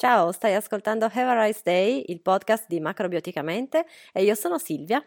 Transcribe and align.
Ciao, 0.00 0.32
stai 0.32 0.54
ascoltando 0.54 1.04
Have 1.04 1.24
a 1.24 1.44
Rice 1.44 1.60
Day, 1.62 2.04
il 2.06 2.22
podcast 2.22 2.64
di 2.66 2.80
Macrobioticamente 2.80 3.84
e 4.14 4.22
io 4.22 4.34
sono 4.34 4.56
Silvia. 4.56 5.04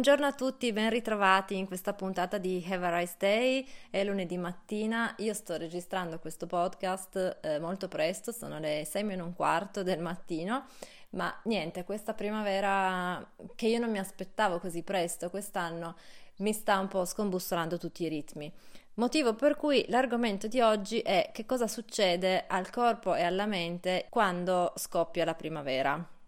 Buongiorno 0.00 0.28
a 0.28 0.32
tutti, 0.32 0.72
ben 0.72 0.88
ritrovati 0.88 1.58
in 1.58 1.66
questa 1.66 1.92
puntata 1.92 2.38
di 2.38 2.66
Have 2.66 2.86
a 2.86 2.98
Rice 3.00 3.16
Day. 3.18 3.68
È 3.90 4.02
lunedì 4.02 4.38
mattina, 4.38 5.14
io 5.18 5.34
sto 5.34 5.58
registrando 5.58 6.18
questo 6.18 6.46
podcast 6.46 7.40
eh, 7.42 7.58
molto 7.58 7.86
presto, 7.86 8.32
sono 8.32 8.58
le 8.58 8.86
6 8.86 9.04
meno 9.04 9.26
un 9.26 9.34
quarto 9.34 9.82
del 9.82 9.98
mattino, 9.98 10.64
ma 11.10 11.38
niente, 11.44 11.84
questa 11.84 12.14
primavera 12.14 13.22
che 13.54 13.66
io 13.66 13.78
non 13.78 13.90
mi 13.90 13.98
aspettavo 13.98 14.58
così 14.58 14.82
presto 14.82 15.28
quest'anno 15.28 15.94
mi 16.36 16.54
sta 16.54 16.78
un 16.78 16.88
po' 16.88 17.04
scombussolando 17.04 17.76
tutti 17.76 18.04
i 18.04 18.08
ritmi. 18.08 18.50
Motivo 18.94 19.34
per 19.34 19.54
cui 19.54 19.84
l'argomento 19.88 20.46
di 20.46 20.62
oggi 20.62 21.00
è 21.00 21.28
che 21.30 21.44
cosa 21.44 21.68
succede 21.68 22.46
al 22.46 22.70
corpo 22.70 23.14
e 23.14 23.22
alla 23.22 23.44
mente 23.44 24.06
quando 24.08 24.72
scoppia 24.76 25.26
la 25.26 25.34
primavera. 25.34 26.18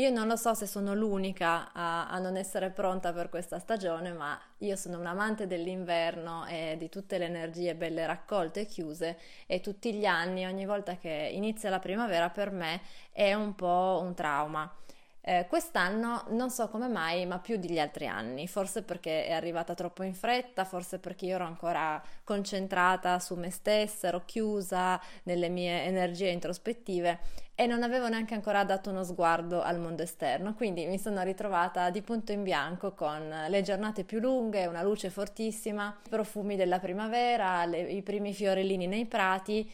Io 0.00 0.08
non 0.08 0.28
lo 0.28 0.36
so 0.36 0.54
se 0.54 0.66
sono 0.66 0.94
l'unica 0.94 1.74
a, 1.74 2.08
a, 2.08 2.18
non 2.18 2.38
essere 2.38 2.70
pronta 2.70 3.12
per 3.12 3.28
questa 3.28 3.58
stagione, 3.58 4.14
ma 4.14 4.40
io 4.60 4.74
sono 4.74 4.98
un 4.98 5.04
amante 5.04 5.46
dell'inverno 5.46 6.46
e 6.46 6.76
di 6.78 6.88
tutte 6.88 7.18
le 7.18 7.26
energie 7.26 7.74
belle 7.74 8.06
raccolte 8.06 8.60
e 8.60 8.66
chiuse 8.66 9.18
e 9.44 9.60
tutti 9.60 9.92
gli 9.92 10.06
anni, 10.06 10.46
ogni 10.46 10.64
volta 10.64 10.96
che 10.96 11.28
inizia 11.34 11.68
la 11.68 11.80
primavera, 11.80 12.30
per 12.30 12.50
me 12.50 12.80
è 13.12 13.34
un 13.34 13.54
po' 13.54 14.00
un 14.02 14.14
trauma. 14.14 14.74
Eh, 15.22 15.46
quest'anno 15.48 16.24
non 16.30 16.48
so 16.50 16.68
come 16.68 16.88
mai, 16.88 17.26
ma 17.26 17.38
più 17.38 17.58
degli 17.58 17.78
altri 17.78 18.06
anni, 18.06 18.48
forse 18.48 18.82
perché 18.82 19.26
è 19.26 19.32
arrivata 19.32 19.74
troppo 19.74 20.02
in 20.02 20.14
fretta, 20.14 20.64
forse 20.64 20.98
perché 20.98 21.26
io 21.26 21.34
ero 21.34 21.44
ancora 21.44 22.02
concentrata 22.24 23.18
su 23.18 23.34
me 23.34 23.50
stessa, 23.50 24.08
ero 24.08 24.22
chiusa 24.24 24.98
nelle 25.24 25.50
mie 25.50 25.84
energie 25.84 26.30
introspettive 26.30 27.18
e 27.54 27.66
non 27.66 27.82
avevo 27.82 28.08
neanche 28.08 28.32
ancora 28.32 28.64
dato 28.64 28.88
uno 28.88 29.04
sguardo 29.04 29.60
al 29.60 29.78
mondo 29.78 30.02
esterno, 30.02 30.54
quindi 30.54 30.86
mi 30.86 30.98
sono 30.98 31.22
ritrovata 31.22 31.90
di 31.90 32.00
punto 32.00 32.32
in 32.32 32.42
bianco 32.42 32.94
con 32.94 33.44
le 33.48 33.62
giornate 33.62 34.04
più 34.04 34.20
lunghe, 34.20 34.64
una 34.64 34.82
luce 34.82 35.10
fortissima, 35.10 35.94
i 36.06 36.08
profumi 36.08 36.56
della 36.56 36.78
primavera, 36.78 37.66
le, 37.66 37.80
i 37.82 38.00
primi 38.00 38.32
fiorellini 38.32 38.86
nei 38.86 39.04
prati 39.04 39.70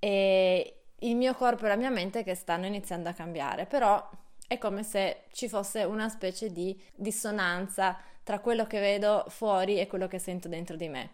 e 0.00 0.74
il 0.98 1.14
mio 1.14 1.34
corpo 1.34 1.66
e 1.66 1.68
la 1.68 1.76
mia 1.76 1.90
mente 1.90 2.24
che 2.24 2.34
stanno 2.34 2.66
iniziando 2.66 3.08
a 3.08 3.12
cambiare, 3.12 3.66
però 3.66 4.04
è 4.50 4.58
come 4.58 4.82
se 4.82 5.26
ci 5.30 5.48
fosse 5.48 5.84
una 5.84 6.08
specie 6.08 6.50
di 6.50 6.76
dissonanza 6.96 7.96
tra 8.24 8.40
quello 8.40 8.66
che 8.66 8.80
vedo 8.80 9.24
fuori 9.28 9.78
e 9.78 9.86
quello 9.86 10.08
che 10.08 10.18
sento 10.18 10.48
dentro 10.48 10.74
di 10.74 10.88
me. 10.88 11.10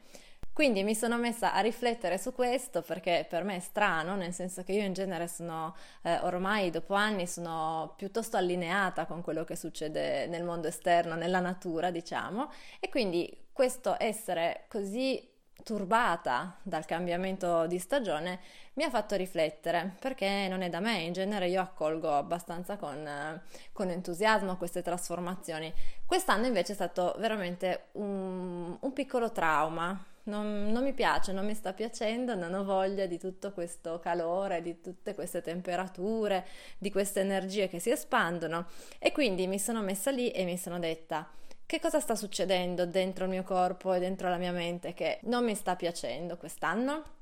Quindi 0.54 0.82
mi 0.84 0.94
sono 0.94 1.18
messa 1.18 1.52
a 1.52 1.60
riflettere 1.60 2.16
su 2.16 2.32
questo 2.32 2.80
perché 2.80 3.26
per 3.28 3.44
me 3.44 3.56
è 3.56 3.60
strano, 3.60 4.16
nel 4.16 4.32
senso 4.32 4.62
che 4.62 4.72
io 4.72 4.84
in 4.84 4.94
genere 4.94 5.28
sono 5.28 5.76
eh, 6.00 6.18
ormai 6.20 6.70
dopo 6.70 6.94
anni 6.94 7.26
sono 7.26 7.92
piuttosto 7.98 8.38
allineata 8.38 9.04
con 9.04 9.20
quello 9.20 9.44
che 9.44 9.54
succede 9.54 10.26
nel 10.28 10.42
mondo 10.42 10.68
esterno, 10.68 11.14
nella 11.14 11.40
natura, 11.40 11.90
diciamo, 11.90 12.50
e 12.80 12.88
quindi 12.88 13.48
questo 13.52 13.96
essere 13.98 14.64
così 14.68 15.35
turbata 15.62 16.56
dal 16.62 16.84
cambiamento 16.84 17.66
di 17.66 17.78
stagione 17.78 18.40
mi 18.74 18.84
ha 18.84 18.90
fatto 18.90 19.16
riflettere 19.16 19.96
perché 19.98 20.48
non 20.48 20.62
è 20.62 20.68
da 20.68 20.80
me, 20.80 21.00
in 21.00 21.12
genere 21.12 21.48
io 21.48 21.60
accolgo 21.60 22.14
abbastanza 22.14 22.76
con, 22.76 23.40
con 23.72 23.88
entusiasmo 23.88 24.56
queste 24.56 24.82
trasformazioni. 24.82 25.72
Quest'anno 26.04 26.46
invece 26.46 26.72
è 26.72 26.74
stato 26.74 27.14
veramente 27.18 27.86
un, 27.92 28.76
un 28.78 28.92
piccolo 28.92 29.32
trauma. 29.32 30.04
Non, 30.24 30.72
non, 30.72 30.82
mi 30.82 30.92
piace, 30.92 31.32
non 31.32 31.46
mi 31.46 31.54
sta 31.54 31.72
piacendo, 31.72 32.34
non 32.34 32.52
ho 32.52 32.64
voglia 32.64 33.06
di 33.06 33.16
tutto 33.16 33.52
questo 33.52 34.00
calore, 34.00 34.60
di 34.60 34.80
tutte 34.80 35.14
queste 35.14 35.40
temperature, 35.40 36.44
di 36.78 36.90
queste 36.90 37.20
energie 37.20 37.68
che 37.68 37.78
si 37.78 37.90
espandono 37.90 38.66
e 38.98 39.12
quindi 39.12 39.46
mi 39.46 39.60
sono 39.60 39.82
messa 39.82 40.10
lì 40.10 40.32
e 40.32 40.44
mi 40.44 40.58
sono 40.58 40.80
detta 40.80 41.28
che 41.66 41.80
cosa 41.80 41.98
sta 41.98 42.14
succedendo 42.14 42.86
dentro 42.86 43.24
il 43.24 43.30
mio 43.30 43.42
corpo 43.42 43.92
e 43.92 43.98
dentro 43.98 44.28
la 44.28 44.36
mia 44.36 44.52
mente 44.52 44.94
che 44.94 45.18
non 45.24 45.44
mi 45.44 45.56
sta 45.56 45.74
piacendo 45.74 46.36
quest'anno? 46.36 47.14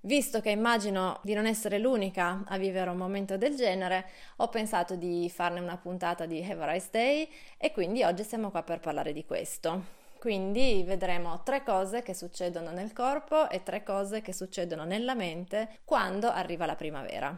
Visto 0.00 0.40
che 0.40 0.50
immagino 0.50 1.18
di 1.22 1.34
non 1.34 1.46
essere 1.46 1.78
l'unica 1.78 2.44
a 2.46 2.58
vivere 2.58 2.90
un 2.90 2.98
momento 2.98 3.36
del 3.36 3.56
genere, 3.56 4.06
ho 4.36 4.48
pensato 4.48 4.94
di 4.94 5.28
farne 5.28 5.58
una 5.58 5.76
puntata 5.76 6.26
di 6.26 6.40
Have 6.40 6.62
a 6.62 6.72
Rice 6.72 6.88
Day 6.90 7.28
e 7.56 7.72
quindi 7.72 8.04
oggi 8.04 8.22
siamo 8.22 8.50
qua 8.50 8.62
per 8.62 8.78
parlare 8.78 9.12
di 9.12 9.24
questo. 9.24 9.96
Quindi 10.20 10.82
vedremo 10.84 11.42
tre 11.42 11.62
cose 11.64 12.02
che 12.02 12.12
succedono 12.12 12.70
nel 12.70 12.92
corpo 12.92 13.48
e 13.48 13.62
tre 13.62 13.82
cose 13.82 14.20
che 14.20 14.32
succedono 14.32 14.84
nella 14.84 15.14
mente 15.14 15.78
quando 15.84 16.28
arriva 16.28 16.66
la 16.66 16.76
primavera. 16.76 17.36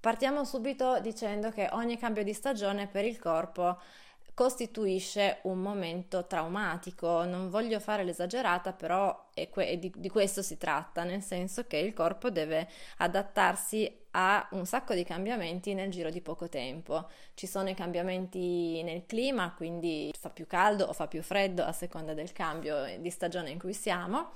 Partiamo 0.00 0.44
subito 0.44 1.00
dicendo 1.00 1.50
che 1.50 1.68
ogni 1.72 1.96
cambio 1.96 2.22
di 2.22 2.34
stagione 2.34 2.86
per 2.86 3.06
il 3.06 3.18
corpo 3.18 3.78
costituisce 4.34 5.38
un 5.44 5.60
momento 5.60 6.26
traumatico. 6.26 7.24
Non 7.24 7.48
voglio 7.48 7.80
fare 7.80 8.04
l'esagerata, 8.04 8.72
però 8.72 9.30
que- 9.50 9.78
di, 9.78 9.92
di 9.96 10.08
questo 10.08 10.42
si 10.42 10.58
tratta, 10.58 11.04
nel 11.04 11.22
senso 11.22 11.66
che 11.66 11.76
il 11.78 11.94
corpo 11.94 12.30
deve 12.30 12.68
adattarsi 12.98 14.02
a 14.16 14.46
un 14.52 14.66
sacco 14.66 14.94
di 14.94 15.04
cambiamenti 15.04 15.74
nel 15.74 15.90
giro 15.90 16.10
di 16.10 16.20
poco 16.20 16.48
tempo. 16.48 17.08
Ci 17.34 17.46
sono 17.46 17.68
i 17.68 17.74
cambiamenti 17.74 18.82
nel 18.82 19.06
clima, 19.06 19.54
quindi 19.56 20.12
fa 20.18 20.30
più 20.30 20.46
caldo 20.46 20.84
o 20.84 20.92
fa 20.92 21.06
più 21.08 21.22
freddo 21.22 21.64
a 21.64 21.72
seconda 21.72 22.14
del 22.14 22.32
cambio 22.32 22.84
di 22.98 23.10
stagione 23.10 23.50
in 23.50 23.58
cui 23.58 23.72
siamo. 23.72 24.32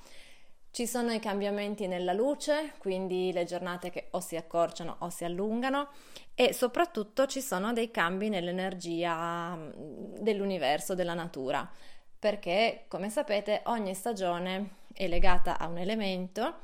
Ci 0.78 0.86
sono 0.86 1.10
i 1.10 1.18
cambiamenti 1.18 1.88
nella 1.88 2.12
luce, 2.12 2.74
quindi 2.78 3.32
le 3.32 3.42
giornate 3.42 3.90
che 3.90 4.06
o 4.12 4.20
si 4.20 4.36
accorciano 4.36 4.98
o 5.00 5.10
si 5.10 5.24
allungano 5.24 5.88
e 6.36 6.52
soprattutto 6.52 7.26
ci 7.26 7.40
sono 7.40 7.72
dei 7.72 7.90
cambi 7.90 8.28
nell'energia 8.28 9.56
mm, 9.56 10.18
dell'universo, 10.20 10.94
della 10.94 11.14
natura, 11.14 11.68
perché 12.16 12.84
come 12.86 13.10
sapete 13.10 13.62
ogni 13.64 13.92
stagione 13.92 14.76
è 14.92 15.08
legata 15.08 15.58
a 15.58 15.66
un 15.66 15.78
elemento 15.78 16.58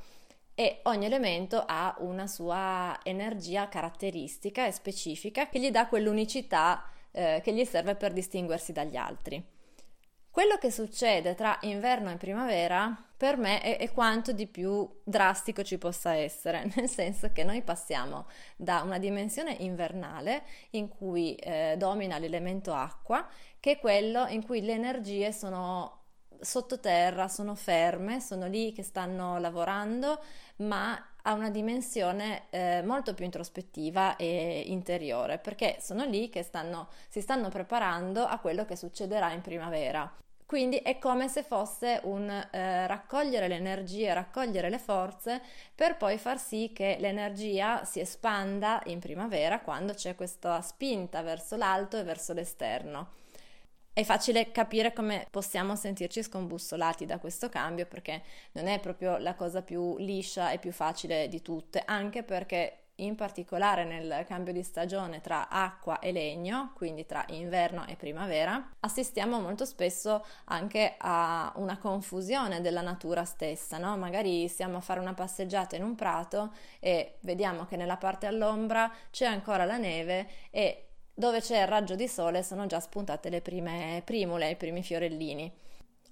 e 0.55 0.79
ogni 0.85 1.07
elemento 1.07 1.65
ha 1.67 1.97
una 1.99 2.29
sua 2.29 2.97
energia 3.03 3.69
caratteristica 3.69 4.65
e 4.65 4.71
specifica 4.71 5.49
che 5.49 5.59
gli 5.59 5.73
dà 5.73 5.89
quell'unicità 5.89 6.89
eh, 7.11 7.41
che 7.43 7.53
gli 7.53 7.65
serve 7.65 7.97
per 7.97 8.13
distinguersi 8.13 8.71
dagli 8.71 8.95
altri. 8.95 9.54
Quello 10.35 10.59
che 10.59 10.73
succede 10.73 11.37
tra 11.37 11.57
inverno 11.61 12.11
e 12.11 12.17
primavera 12.17 12.93
per 13.17 13.37
me 13.37 13.61
è, 13.61 13.79
è, 13.79 13.93
quanto 13.93 14.33
di 14.33 14.49
più 14.49 14.85
drastico 15.05 15.63
ci 15.63 15.79
possa 15.79 16.17
essere, 16.17 16.69
nel 16.75 16.89
senso 16.89 17.31
che 17.31 17.45
noi 17.45 17.63
passiamo 17.63 18.27
da 18.57 18.83
una 18.83 18.99
dimensione 18.99 19.53
invernale 19.61 20.43
in 20.71 20.89
cui 20.89 21.37
eh, 21.37 21.77
domina 21.79 22.19
l'elemento 22.19 22.75
acqua, 22.75 23.25
che 23.61 23.75
è 23.75 23.79
quello 23.79 24.27
in 24.27 24.45
cui 24.45 24.61
le 24.63 24.73
energie 24.73 25.31
sono 25.31 26.07
sottoterra, 26.41 27.29
sono 27.29 27.55
ferme, 27.55 28.19
sono 28.19 28.49
lì 28.49 28.73
che 28.73 28.83
stanno 28.83 29.39
lavorando, 29.39 30.21
ma 30.57 31.01
a 31.23 31.33
una 31.33 31.51
dimensione 31.51 32.47
eh, 32.51 32.83
molto 32.85 33.15
più 33.15 33.25
introspettiva 33.25 34.17
e 34.17 34.65
interiore, 34.67 35.39
perché 35.39 35.77
sono 35.79 36.05
lì 36.05 36.29
che 36.29 36.43
stanno, 36.43 36.89
si 37.09 37.21
stanno 37.21 37.51
preparando 37.51 38.25
a 38.25 38.41
quello 38.41 38.65
che 38.65 38.75
succederà 38.75 39.31
in 39.31 39.41
primavera. 39.41 40.13
Quindi 40.47 40.77
è 40.77 40.99
come 40.99 41.29
se 41.29 41.43
fosse 41.43 42.01
un 42.05 42.29
eh, 42.29 42.87
raccogliere 42.87 43.49
le 43.49 43.57
energie, 43.57 44.13
raccogliere 44.13 44.69
le 44.69 44.79
forze 44.79 45.41
per 45.75 45.97
poi 45.97 46.19
far 46.19 46.39
sì 46.39 46.71
che 46.75 46.97
l'energia 47.01 47.85
si 47.85 48.01
espanda 48.01 48.81
in 48.87 48.99
primavera 48.99 49.61
quando 49.61 49.95
c'è 49.95 50.15
questa 50.15 50.61
spinta 50.61 51.23
verso 51.23 51.57
l'alto 51.57 51.99
e 51.99 52.03
verso 52.03 52.35
l'esterno. 52.35 53.23
È 53.95 54.03
facile 54.03 54.51
capire 54.51 54.93
come 54.93 55.27
possiamo 55.31 55.77
sentirci 55.77 56.23
scombussolati 56.23 57.07
da 57.07 57.19
questo 57.19 57.49
cambio 57.49 57.87
perché 57.87 58.23
non 58.53 58.67
è 58.67 58.81
proprio 58.81 59.19
la 59.19 59.35
cosa 59.35 59.63
più 59.63 59.97
liscia 59.99 60.51
e 60.51 60.59
più 60.59 60.73
facile 60.73 61.29
di 61.29 61.41
tutte, 61.43 61.83
anche 61.87 62.25
perché 62.25 62.84
in 62.97 63.17
particolare 63.17 63.85
nel 63.85 64.25
cambio 64.27 64.53
di 64.53 64.63
stagione 64.63 65.21
tra 65.21 65.49
acqua 65.49 65.99
e 65.99 66.13
legno, 66.13 66.73
quindi 66.75 67.07
tra 67.07 67.25
inverno 67.29 67.87
e 67.87 67.97
primavera, 67.97 68.71
assistiamo 68.81 69.41
molto 69.41 69.65
spesso 69.65 70.25
anche 70.45 70.95
a 70.99 71.53
una 71.57 71.79
confusione 71.79 72.61
della 72.61 72.83
natura 72.83 73.25
stessa, 73.25 73.79
no? 73.79 73.97
Magari 73.97 74.49
siamo 74.49 74.77
a 74.77 74.81
fare 74.81 75.01
una 75.01 75.15
passeggiata 75.15 75.77
in 75.77 75.83
un 75.83 75.95
prato 75.95 76.53
e 76.79 77.17
vediamo 77.21 77.67
che 77.67 77.77
nella 77.77 77.97
parte 77.97 78.27
all'ombra 78.27 78.93
c'è 79.11 79.27
ancora 79.27 79.65
la 79.65 79.77
neve 79.77 80.29
e 80.51 80.89
dove 81.15 81.41
c'è 81.41 81.61
il 81.61 81.69
raggio 81.69 81.95
di 81.95 82.09
sole 82.09 82.43
sono 82.43 82.67
già 82.67 82.81
spuntate 82.81 83.29
le 83.29 83.41
prime 83.41 84.03
primule, 84.05 84.51
i 84.51 84.57
primi 84.57 84.83
fiorellini. 84.83 85.53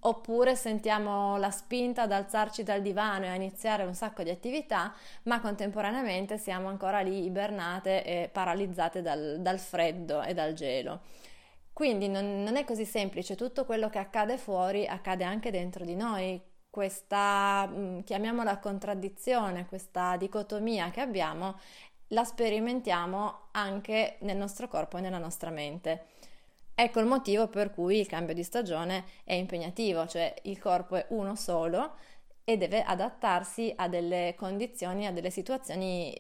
Oppure 0.05 0.57
sentiamo 0.57 1.37
la 1.37 1.51
spinta 1.51 2.03
ad 2.03 2.13
alzarci 2.13 2.63
dal 2.63 2.83
divano 2.83 3.27
e 3.27 3.29
a 3.29 3.35
iniziare 3.35 3.85
un 3.85 3.95
sacco 3.95 4.23
di 4.23 4.31
attività, 4.31 4.95
ma 5.25 5.41
contemporaneamente 5.41 6.39
siamo 6.39 6.69
ancora 6.69 7.01
lì 7.01 7.25
ibernate 7.25 8.05
e 8.05 8.29
paralizzate 8.33 9.03
dal, 9.03 9.39
dal 9.41 9.59
freddo 9.59 10.23
e 10.23 10.35
dal 10.35 10.55
gelo. 10.55 11.01
Quindi 11.73 12.09
non, 12.09 12.43
non, 12.43 12.57
è 12.57 12.65
così 12.65 12.85
semplice, 12.85 13.35
tutto 13.37 13.65
quello 13.65 13.89
che 13.89 13.99
accade 13.99 14.37
fuori 14.37 14.87
accade 14.87 15.25
anche 15.25 15.51
dentro 15.51 15.85
di 15.85 15.95
noi. 15.95 16.41
Questa, 16.69 17.67
mm, 17.71 18.01
chiamiamola 18.01 18.59
contraddizione, 18.59 19.67
questa 19.67 20.17
dicotomia 20.17 20.91
che 20.91 21.01
abbiamo, 21.01 21.59
la 22.09 22.25
sperimentiamo 22.25 23.49
anche 23.53 24.17
nel 24.21 24.37
nostro 24.37 24.69
corpo 24.69 24.99
e 24.99 25.01
nella 25.01 25.19
nostra 25.19 25.51
mente. 25.51 26.07
Ecco 26.75 27.01
il 27.01 27.07
motivo 27.07 27.49
per 27.49 27.71
cui 27.71 28.01
il 28.01 28.07
cambio 28.07 28.35
di 28.35 28.43
stagione 28.43 29.05
è 29.25 29.35
impegnativo, 29.35 30.07
cioè 30.07 30.35
il 30.43 30.59
corpo 30.59 30.97
è 30.97 31.07
uno 31.11 31.37
solo 31.37 31.97
e 32.45 32.57
deve 32.57 32.83
adattarsi 32.83 33.73
a 33.77 33.89
delle 33.89 34.35
condizioni, 34.37 35.07
a 35.07 35.13
delle 35.13 35.31
situazioni 35.31 36.15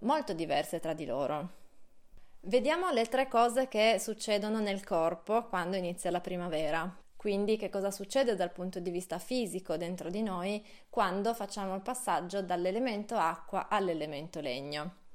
molto 0.00 0.32
diverse 0.32 0.80
tra 0.80 0.92
di 0.92 1.06
loro. 1.06 1.56
Vediamo 2.40 2.90
le 2.90 3.04
tre 3.04 3.28
cose 3.28 3.68
che 3.68 3.98
succedono 3.98 4.60
nel 4.60 4.82
corpo 4.84 5.46
quando 5.48 5.76
inizia 5.76 6.10
la 6.10 6.20
primavera. 6.20 6.96
Quindi 7.14 7.56
che 7.56 7.68
cosa 7.68 7.90
succede 7.90 8.36
dal 8.36 8.52
punto 8.52 8.78
di 8.78 8.90
vista 8.90 9.18
fisico 9.18 9.76
dentro 9.76 10.08
di 10.08 10.22
noi 10.22 10.64
quando 10.88 11.34
facciamo 11.34 11.74
il 11.74 11.82
passaggio 11.82 12.42
dall'elemento 12.42 13.16
acqua 13.16 13.68
all'elemento 13.68 14.40
legno. 14.40 15.06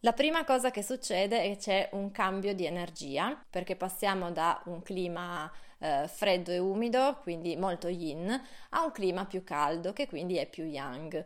La 0.00 0.12
prima 0.14 0.44
cosa 0.44 0.70
che 0.70 0.82
succede 0.82 1.42
è 1.42 1.48
che 1.50 1.56
c'è 1.58 1.88
un 1.92 2.10
cambio 2.10 2.54
di 2.54 2.64
energia, 2.64 3.38
perché 3.50 3.76
passiamo 3.76 4.30
da 4.30 4.60
un 4.66 4.80
clima 4.82 5.50
eh, 5.78 6.08
freddo 6.08 6.50
e 6.52 6.58
umido, 6.58 7.18
quindi 7.22 7.54
molto 7.56 7.88
yin, 7.88 8.30
a 8.70 8.84
un 8.84 8.92
clima 8.92 9.26
più 9.26 9.44
caldo, 9.44 9.92
che 9.92 10.06
quindi 10.08 10.36
è 10.38 10.48
più 10.48 10.64
yang. 10.64 11.22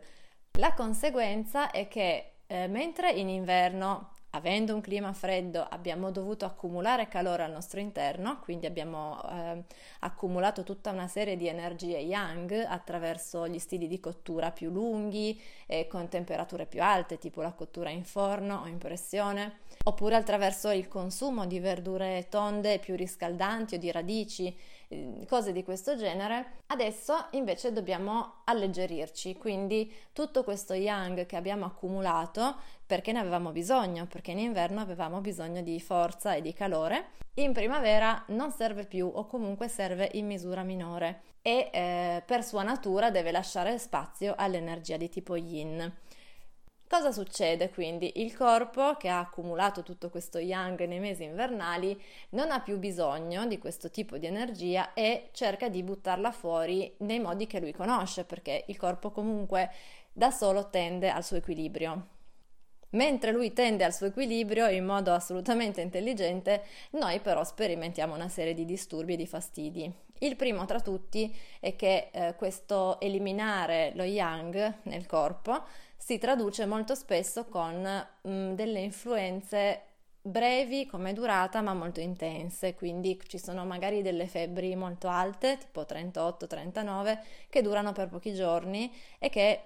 La 0.59 0.73
conseguenza 0.73 1.71
è 1.71 1.87
che 1.87 2.39
eh, 2.47 2.67
mentre 2.67 3.11
in 3.11 3.29
inverno 3.29 4.11
avendo 4.35 4.75
un 4.75 4.81
clima 4.81 5.13
freddo 5.13 5.65
abbiamo 5.69 6.11
dovuto 6.11 6.45
accumulare 6.45 7.07
calore 7.07 7.43
al 7.43 7.51
nostro 7.51 7.79
interno, 7.79 8.39
quindi 8.41 8.65
abbiamo 8.65 9.21
eh, 9.29 9.63
accumulato 9.99 10.63
tutta 10.63 10.91
una 10.91 11.07
serie 11.07 11.37
di 11.37 11.47
energie 11.47 11.97
yang 11.99 12.51
attraverso 12.51 13.47
gli 13.47 13.59
stili 13.59 13.87
di 13.87 13.99
cottura 13.99 14.51
più 14.51 14.69
lunghi 14.69 15.41
e 15.65 15.87
con 15.87 16.09
temperature 16.09 16.65
più 16.65 16.83
alte, 16.83 17.17
tipo 17.17 17.41
la 17.41 17.53
cottura 17.53 17.89
in 17.89 18.03
forno 18.03 18.61
o 18.63 18.67
in 18.67 18.77
pressione, 18.77 19.59
oppure 19.85 20.15
attraverso 20.15 20.69
il 20.69 20.89
consumo 20.89 21.45
di 21.45 21.59
verdure 21.59 22.27
tonde 22.29 22.79
più 22.79 22.95
riscaldanti 22.95 23.75
o 23.75 23.77
di 23.77 23.91
radici 23.91 24.55
cose 25.27 25.51
di 25.51 25.63
questo 25.63 25.95
genere. 25.95 26.61
Adesso 26.67 27.27
invece 27.31 27.71
dobbiamo 27.71 28.41
alleggerirci, 28.45 29.35
quindi 29.35 29.91
tutto 30.13 30.43
questo 30.43 30.73
yang 30.73 31.25
che 31.25 31.35
abbiamo 31.35 31.65
accumulato 31.65 32.55
perché 32.85 33.11
ne 33.11 33.19
avevamo 33.19 33.51
bisogno, 33.51 34.05
perché 34.05 34.31
in 34.31 34.39
inverno 34.39 34.79
avevamo 34.79 35.21
bisogno 35.21 35.61
di 35.61 35.79
forza 35.79 36.33
e 36.33 36.41
di 36.41 36.53
calore, 36.53 37.09
in 37.35 37.51
primavera 37.51 38.23
non 38.27 38.51
serve 38.51 38.85
più 38.85 39.09
o 39.11 39.25
comunque 39.25 39.67
serve 39.67 40.09
in 40.13 40.25
misura 40.25 40.63
minore 40.63 41.21
e 41.41 41.69
eh, 41.71 42.23
per 42.25 42.43
sua 42.43 42.63
natura 42.63 43.11
deve 43.11 43.31
lasciare 43.31 43.77
spazio 43.77 44.33
all'energia 44.37 44.97
di 44.97 45.09
tipo 45.09 45.35
yin. 45.35 45.93
Cosa 46.87 47.11
succede 47.11 47.71
quindi? 47.71 48.21
Il 48.21 48.37
corpo 48.37 48.95
che 48.95 49.09
ha 49.09 49.19
accumulato 49.19 49.81
tutto 49.81 50.11
questo 50.11 50.37
yang 50.37 50.79
nei 50.85 50.99
mesi 50.99 51.23
invernali 51.23 51.99
non 52.29 52.51
ha 52.51 52.59
più 52.61 52.77
bisogno 52.77 53.47
di 53.47 53.57
questo 53.57 53.89
tipo 53.89 54.19
di 54.19 54.27
energia 54.27 54.93
e 54.93 55.29
cerca 55.31 55.67
di 55.67 55.81
buttarla 55.81 56.31
fuori 56.31 56.93
nei 56.97 57.19
modi 57.19 57.47
che 57.47 57.59
lui 57.59 57.73
conosce 57.73 58.23
perché 58.23 58.65
il 58.67 58.77
corpo 58.77 59.09
comunque 59.09 59.71
da 60.13 60.29
solo 60.29 60.69
tende 60.69 61.09
al 61.09 61.23
suo 61.23 61.37
equilibrio. 61.37 62.07
Mentre 62.91 63.31
lui 63.31 63.51
tende 63.51 63.83
al 63.83 63.93
suo 63.93 64.05
equilibrio 64.05 64.67
in 64.67 64.85
modo 64.85 65.11
assolutamente 65.11 65.81
intelligente, 65.81 66.63
noi 66.91 67.19
però 67.19 67.43
sperimentiamo 67.43 68.13
una 68.13 68.29
serie 68.29 68.53
di 68.53 68.63
disturbi 68.63 69.13
e 69.13 69.17
di 69.17 69.27
fastidi. 69.27 70.04
Il 70.19 70.35
primo 70.35 70.65
tra 70.65 70.79
tutti 70.79 71.35
è 71.59 71.75
che 71.75 72.09
eh, 72.11 72.35
questo 72.35 72.99
eliminare 73.01 73.91
lo 73.95 74.03
yang 74.03 74.75
nel 74.83 75.05
corpo 75.05 75.63
si 75.97 76.17
traduce 76.17 76.65
molto 76.65 76.95
spesso 76.95 77.45
con 77.45 77.81
mh, 77.81 78.29
mm, 78.29 78.53
delle 78.53 78.79
influenze 78.79 79.81
brevi 80.21 80.87
come 80.87 81.13
durata 81.13 81.61
ma 81.61 81.73
molto 81.73 81.99
intense, 81.99 82.73
quindi 82.73 83.19
ci 83.27 83.37
sono 83.37 83.63
magari 83.65 84.01
delle 84.01 84.25
febbri 84.27 84.75
molto 84.75 85.07
alte, 85.07 85.57
tipo 85.57 85.81
38-39, 85.81 87.19
che 87.49 87.61
durano 87.61 87.91
per 87.91 88.07
pochi 88.07 88.33
giorni 88.33 88.91
e 89.19 89.29
che 89.29 89.61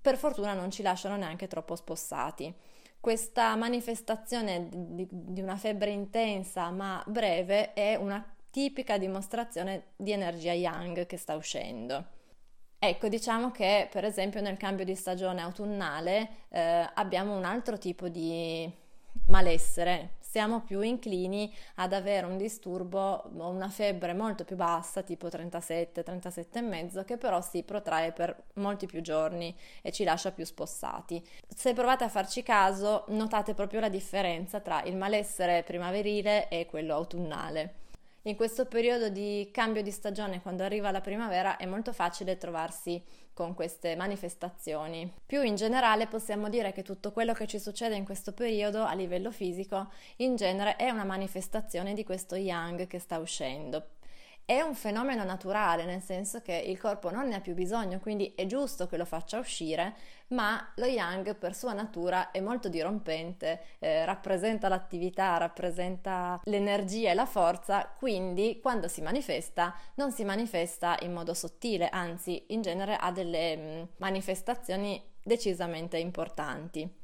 per 0.00 0.16
fortuna 0.16 0.52
non 0.54 0.70
ci 0.70 0.82
lasciano 0.82 1.16
neanche 1.16 1.46
troppo 1.46 1.76
spossati. 1.76 2.52
Questa 2.98 3.54
manifestazione 3.54 4.68
di, 4.68 5.06
di 5.10 5.40
una 5.40 5.56
febbre 5.56 5.90
intensa 5.90 6.70
ma 6.70 7.02
breve 7.06 7.72
è 7.72 7.94
una 7.94 8.22
tipica 8.50 8.98
dimostrazione 8.98 9.92
di 9.96 10.12
energia 10.12 10.52
yang 10.52 11.06
che 11.06 11.16
sta 11.16 11.34
uscendo. 11.34 12.18
Ecco, 12.78 13.08
diciamo 13.08 13.50
che 13.50 13.88
per 13.90 14.04
esempio 14.04 14.40
nel 14.40 14.56
cambio 14.56 14.84
di 14.84 14.94
stagione 14.94 15.42
autunnale 15.42 16.46
eh, 16.48 16.88
abbiamo 16.94 17.36
un 17.36 17.44
altro 17.44 17.76
tipo 17.76 18.08
di 18.08 18.70
malessere, 19.26 20.14
siamo 20.18 20.60
più 20.60 20.80
inclini 20.80 21.52
ad 21.74 21.92
avere 21.92 22.24
un 22.24 22.36
disturbo 22.36 23.24
o 23.36 23.48
una 23.48 23.68
febbre 23.68 24.14
molto 24.14 24.44
più 24.44 24.56
bassa, 24.56 25.02
tipo 25.02 25.28
37, 25.28 26.02
37,5, 26.04 27.04
che 27.04 27.16
però 27.16 27.40
si 27.40 27.64
protrae 27.64 28.12
per 28.12 28.44
molti 28.54 28.86
più 28.86 29.00
giorni 29.00 29.54
e 29.82 29.90
ci 29.90 30.04
lascia 30.04 30.30
più 30.30 30.44
spossati. 30.44 31.22
Se 31.48 31.72
provate 31.74 32.04
a 32.04 32.08
farci 32.08 32.42
caso, 32.42 33.04
notate 33.08 33.54
proprio 33.54 33.80
la 33.80 33.88
differenza 33.88 34.60
tra 34.60 34.82
il 34.84 34.96
malessere 34.96 35.64
primaverile 35.64 36.48
e 36.48 36.66
quello 36.66 36.94
autunnale. 36.94 37.74
In 38.24 38.36
questo 38.36 38.66
periodo 38.66 39.08
di 39.08 39.48
cambio 39.50 39.82
di 39.82 39.90
stagione, 39.90 40.42
quando 40.42 40.62
arriva 40.62 40.90
la 40.90 41.00
primavera, 41.00 41.56
è 41.56 41.64
molto 41.64 41.94
facile 41.94 42.36
trovarsi 42.36 43.02
con 43.32 43.54
queste 43.54 43.96
manifestazioni. 43.96 45.10
Più 45.24 45.40
in 45.40 45.54
generale 45.54 46.06
possiamo 46.06 46.50
dire 46.50 46.72
che 46.72 46.82
tutto 46.82 47.12
quello 47.12 47.32
che 47.32 47.46
ci 47.46 47.58
succede 47.58 47.96
in 47.96 48.04
questo 48.04 48.32
periodo 48.32 48.82
a 48.82 48.92
livello 48.92 49.30
fisico 49.30 49.90
in 50.16 50.36
genere 50.36 50.76
è 50.76 50.90
una 50.90 51.04
manifestazione 51.04 51.94
di 51.94 52.04
questo 52.04 52.34
yang 52.34 52.86
che 52.86 52.98
sta 52.98 53.16
uscendo. 53.18 53.99
È 54.50 54.60
un 54.62 54.74
fenomeno 54.74 55.22
naturale, 55.22 55.84
nel 55.84 56.02
senso 56.02 56.42
che 56.42 56.52
il 56.54 56.76
corpo 56.76 57.12
non 57.12 57.28
ne 57.28 57.36
ha 57.36 57.40
più 57.40 57.54
bisogno, 57.54 58.00
quindi 58.00 58.32
è 58.34 58.46
giusto 58.46 58.88
che 58.88 58.96
lo 58.96 59.04
faccia 59.04 59.38
uscire, 59.38 59.94
ma 60.30 60.72
lo 60.74 60.86
yang 60.86 61.36
per 61.36 61.54
sua 61.54 61.72
natura 61.72 62.32
è 62.32 62.40
molto 62.40 62.68
dirompente, 62.68 63.60
eh, 63.78 64.04
rappresenta 64.04 64.66
l'attività, 64.66 65.36
rappresenta 65.36 66.40
l'energia 66.46 67.12
e 67.12 67.14
la 67.14 67.26
forza, 67.26 67.94
quindi 67.96 68.58
quando 68.60 68.88
si 68.88 69.02
manifesta 69.02 69.72
non 69.94 70.10
si 70.10 70.24
manifesta 70.24 70.96
in 71.02 71.12
modo 71.12 71.32
sottile, 71.32 71.88
anzi 71.88 72.46
in 72.48 72.60
genere 72.60 72.96
ha 72.96 73.12
delle 73.12 73.56
mh, 73.56 73.60
mm, 73.60 73.82
manifestazioni 73.98 75.00
decisamente 75.22 75.96
importanti. 75.96 76.99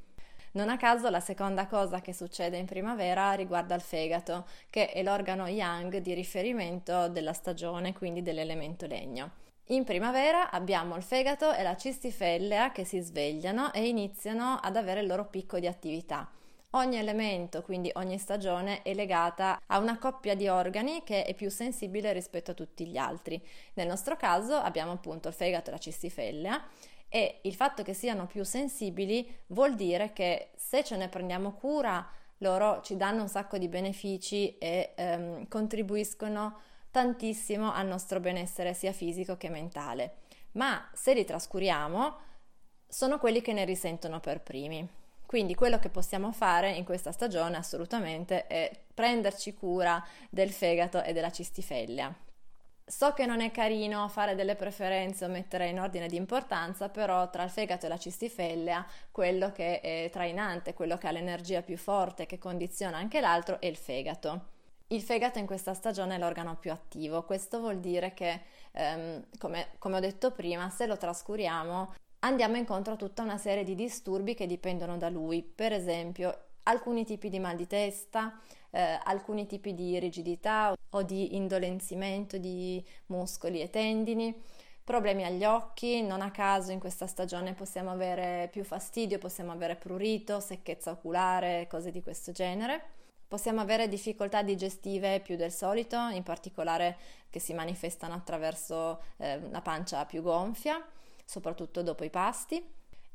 Non 0.56 0.70
a 0.70 0.78
caso 0.78 1.10
la 1.10 1.20
seconda 1.20 1.66
cosa 1.66 2.00
che 2.00 2.14
succede 2.14 2.56
in 2.56 2.64
primavera 2.64 3.32
riguarda 3.32 3.74
il 3.74 3.82
fegato, 3.82 4.46
che 4.70 4.90
è 4.90 5.02
l'organo 5.02 5.46
yang 5.48 5.98
di 5.98 6.14
riferimento 6.14 7.08
della 7.08 7.34
stagione, 7.34 7.92
quindi 7.92 8.22
dell'elemento 8.22 8.86
legno. 8.86 9.32
In 9.66 9.84
primavera 9.84 10.50
abbiamo 10.50 10.96
il 10.96 11.02
fegato 11.02 11.52
e 11.52 11.62
la 11.62 11.76
cistifellea 11.76 12.72
che 12.72 12.86
si 12.86 13.00
svegliano 13.00 13.70
e 13.74 13.86
iniziano 13.86 14.58
ad 14.62 14.76
avere 14.76 15.00
il 15.00 15.08
loro 15.08 15.26
picco 15.26 15.58
di 15.58 15.66
attività. 15.66 16.26
Ogni 16.70 16.96
elemento, 16.96 17.60
quindi 17.60 17.90
ogni 17.96 18.16
stagione, 18.16 18.80
è 18.80 18.94
legata 18.94 19.60
a 19.66 19.78
una 19.78 19.98
coppia 19.98 20.34
di 20.34 20.48
organi 20.48 21.02
che 21.04 21.24
è 21.24 21.34
più 21.34 21.50
sensibile 21.50 22.14
rispetto 22.14 22.52
a 22.52 22.54
tutti 22.54 22.86
gli 22.86 22.96
altri. 22.96 23.38
Nel 23.74 23.88
nostro 23.88 24.16
caso 24.16 24.54
abbiamo 24.54 24.92
appunto 24.92 25.28
il 25.28 25.34
fegato 25.34 25.68
e 25.68 25.72
la 25.72 25.78
cistifellea 25.78 26.64
e 27.08 27.40
il 27.42 27.54
fatto 27.54 27.82
che 27.82 27.94
siano 27.94 28.26
più 28.26 28.44
sensibili 28.44 29.32
vuol 29.48 29.74
dire 29.74 30.12
che 30.12 30.50
se 30.56 30.82
ce 30.82 30.96
ne 30.96 31.08
prendiamo 31.08 31.52
cura 31.52 32.06
loro 32.38 32.80
ci 32.82 32.96
danno 32.96 33.22
un 33.22 33.28
sacco 33.28 33.58
di 33.58 33.68
benefici 33.68 34.58
e 34.58 34.92
ehm, 34.94 35.48
contribuiscono 35.48 36.60
tantissimo 36.90 37.72
al 37.72 37.86
nostro 37.86 38.20
benessere 38.20 38.74
sia 38.74 38.92
fisico 38.92 39.36
che 39.36 39.48
mentale. 39.48 40.16
Ma 40.52 40.88
se 40.92 41.14
li 41.14 41.24
trascuriamo, 41.24 42.16
sono 42.88 43.18
quelli 43.18 43.40
che 43.40 43.52
ne 43.52 43.64
risentono 43.64 44.20
per 44.20 44.40
primi. 44.42 44.86
Quindi 45.26 45.54
quello 45.54 45.78
che 45.78 45.88
possiamo 45.88 46.32
fare 46.32 46.70
in 46.70 46.84
questa 46.84 47.12
stagione 47.12 47.56
assolutamente 47.56 48.46
è 48.46 48.70
prenderci 48.94 49.54
cura 49.54 50.02
del 50.30 50.52
fegato 50.52 51.02
e 51.02 51.12
della 51.12 51.30
cistifellea. 51.30 52.14
So 52.88 53.12
che 53.14 53.26
non 53.26 53.40
è 53.40 53.50
carino 53.50 54.06
fare 54.06 54.36
delle 54.36 54.54
preferenze 54.54 55.24
o 55.24 55.28
mettere 55.28 55.68
in 55.68 55.80
ordine 55.80 56.06
di 56.06 56.14
importanza, 56.14 56.88
però 56.88 57.28
tra 57.30 57.42
il 57.42 57.50
fegato 57.50 57.86
e 57.86 57.88
la 57.88 57.98
cistifellea, 57.98 58.86
quello 59.10 59.50
che 59.50 59.80
è 59.80 60.08
trainante, 60.12 60.72
quello 60.72 60.96
che 60.96 61.08
ha 61.08 61.10
l'energia 61.10 61.62
più 61.62 61.76
forte, 61.76 62.26
che 62.26 62.38
condiziona 62.38 62.96
anche 62.96 63.20
l'altro, 63.20 63.60
è 63.60 63.66
il 63.66 63.76
fegato. 63.76 64.54
Il 64.88 65.02
fegato 65.02 65.40
in 65.40 65.46
questa 65.46 65.74
stagione 65.74 66.14
è 66.14 66.18
l'organo 66.18 66.54
più 66.54 66.70
attivo, 66.70 67.24
questo 67.24 67.58
vuol 67.58 67.80
dire 67.80 68.14
che, 68.14 68.42
ehm, 68.70 69.24
come, 69.36 69.70
come 69.78 69.96
ho 69.96 70.00
detto 70.00 70.30
prima, 70.30 70.70
se 70.70 70.86
lo 70.86 70.96
trascuriamo 70.96 71.92
andiamo 72.20 72.56
incontro 72.56 72.94
a 72.94 72.96
tutta 72.96 73.22
una 73.22 73.38
serie 73.38 73.64
di 73.64 73.74
disturbi 73.74 74.34
che 74.34 74.46
dipendono 74.46 74.96
da 74.96 75.08
lui, 75.08 75.42
per 75.42 75.72
esempio 75.72 76.45
alcuni 76.68 77.04
tipi 77.04 77.28
di 77.28 77.38
mal 77.38 77.56
di 77.56 77.66
testa, 77.66 78.38
eh, 78.70 78.98
alcuni 79.04 79.46
tipi 79.46 79.74
di 79.74 79.98
rigidità 79.98 80.74
o 80.90 81.02
di 81.02 81.36
indolenzimento 81.36 82.38
di 82.38 82.84
muscoli 83.06 83.60
e 83.60 83.70
tendini, 83.70 84.34
problemi 84.84 85.24
agli 85.24 85.44
occhi, 85.44 86.00
non 86.02 86.20
a 86.20 86.30
caso 86.30 86.70
in 86.70 86.78
questa 86.78 87.06
stagione 87.06 87.54
possiamo 87.54 87.90
avere 87.90 88.48
più 88.52 88.62
fastidio, 88.62 89.18
possiamo 89.18 89.50
avere 89.52 89.74
prurito, 89.74 90.38
secchezza 90.38 90.92
oculare, 90.92 91.66
cose 91.68 91.90
di 91.90 92.02
questo 92.02 92.30
genere. 92.30 92.94
Possiamo 93.26 93.60
avere 93.60 93.88
difficoltà 93.88 94.42
digestive 94.42 95.18
più 95.18 95.34
del 95.34 95.50
solito, 95.50 95.96
in 95.96 96.22
particolare 96.22 96.96
che 97.28 97.40
si 97.40 97.52
manifestano 97.52 98.14
attraverso 98.14 99.02
eh, 99.16 99.34
una 99.38 99.60
pancia 99.60 100.04
più 100.04 100.22
gonfia, 100.22 100.80
soprattutto 101.24 101.82
dopo 101.82 102.04
i 102.04 102.10
pasti. 102.10 102.64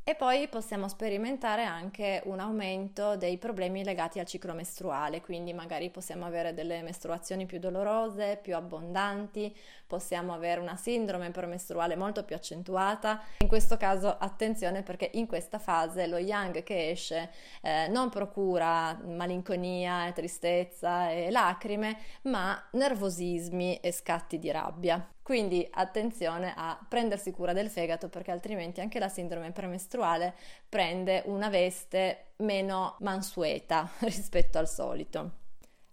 E 0.03 0.15
poi 0.15 0.47
possiamo 0.47 0.87
sperimentare 0.87 1.63
anche 1.63 2.23
un 2.25 2.39
aumento 2.39 3.15
dei 3.17 3.37
problemi 3.37 3.83
legati 3.83 4.17
al 4.17 4.25
ciclo 4.25 4.55
mestruale, 4.55 5.21
quindi 5.21 5.53
magari 5.53 5.91
possiamo 5.91 6.25
avere 6.25 6.55
delle 6.55 6.81
mestruazioni 6.81 7.45
più 7.45 7.59
dolorose, 7.59 8.39
più 8.41 8.55
abbondanti, 8.55 9.55
possiamo 9.85 10.33
avere 10.33 10.59
una 10.59 10.75
sindrome 10.75 11.29
premestruale 11.29 11.95
molto 11.95 12.23
più 12.23 12.35
accentuata. 12.35 13.21
In 13.41 13.47
questo 13.47 13.77
caso 13.77 14.17
attenzione 14.17 14.81
perché 14.81 15.11
in 15.13 15.27
questa 15.27 15.59
fase 15.59 16.07
lo 16.07 16.17
yang 16.17 16.63
che 16.63 16.89
esce 16.89 17.29
eh, 17.61 17.87
non 17.87 18.09
procura 18.09 18.99
malinconia, 19.05 20.11
tristezza 20.15 21.11
e 21.11 21.29
lacrime, 21.29 21.95
ma 22.23 22.59
nervosismi 22.71 23.77
e 23.77 23.91
scatti 23.91 24.39
di 24.39 24.49
rabbia. 24.49 25.07
Quindi 25.23 25.67
attenzione 25.69 26.53
a 26.55 26.79
prendersi 26.87 27.31
cura 27.31 27.53
del 27.53 27.69
fegato 27.69 28.09
perché 28.09 28.31
altrimenti 28.31 28.81
anche 28.81 28.99
la 28.99 29.09
sindrome 29.09 29.51
premestruale 29.51 30.33
prende 30.67 31.23
una 31.25 31.49
veste 31.49 32.33
meno 32.37 32.95
mansueta 32.99 33.89
rispetto 34.01 34.57
al 34.57 34.67
solito. 34.67 35.39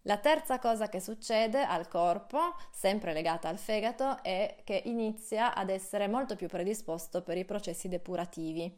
La 0.02 0.16
terza 0.16 0.58
cosa 0.58 0.88
che 0.88 1.00
succede 1.00 1.62
al 1.62 1.86
corpo, 1.86 2.54
sempre 2.70 3.12
legata 3.12 3.50
al 3.50 3.58
fegato, 3.58 4.22
è 4.22 4.56
che 4.64 4.80
inizia 4.86 5.54
ad 5.54 5.68
essere 5.68 6.08
molto 6.08 6.34
più 6.34 6.48
predisposto 6.48 7.20
per 7.20 7.36
i 7.36 7.44
processi 7.44 7.88
depurativi. 7.88 8.74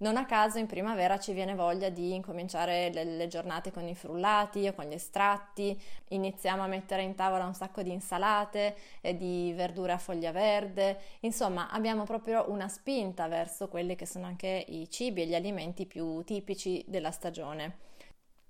Non 0.00 0.16
a 0.16 0.24
caso 0.24 0.56
in 0.56 0.64
primavera 0.66 1.18
ci 1.18 1.34
viene 1.34 1.54
voglia 1.54 1.90
di 1.90 2.14
incominciare 2.14 2.90
le, 2.90 3.04
le, 3.04 3.26
giornate 3.26 3.70
con 3.70 3.86
i 3.86 3.94
frullati 3.94 4.66
o 4.66 4.72
con 4.72 4.86
gli 4.86 4.94
estratti, 4.94 5.78
iniziamo 6.08 6.62
a 6.62 6.66
mettere 6.66 7.02
in 7.02 7.14
tavola 7.14 7.44
un 7.44 7.52
sacco 7.52 7.82
di 7.82 7.92
insalate 7.92 8.76
e 9.02 9.14
di 9.14 9.52
verdure 9.54 9.92
a 9.92 9.98
foglia 9.98 10.32
verde, 10.32 11.00
insomma 11.20 11.68
abbiamo 11.70 12.04
proprio 12.04 12.46
una 12.48 12.66
spinta 12.68 13.28
verso 13.28 13.68
quelli 13.68 13.94
che 13.94 14.06
sono 14.06 14.24
anche 14.24 14.64
i 14.68 14.88
cibi 14.88 15.20
e 15.20 15.26
gli 15.26 15.34
alimenti 15.34 15.84
più 15.84 16.22
tipici 16.24 16.82
della 16.86 17.10
stagione. 17.10 17.88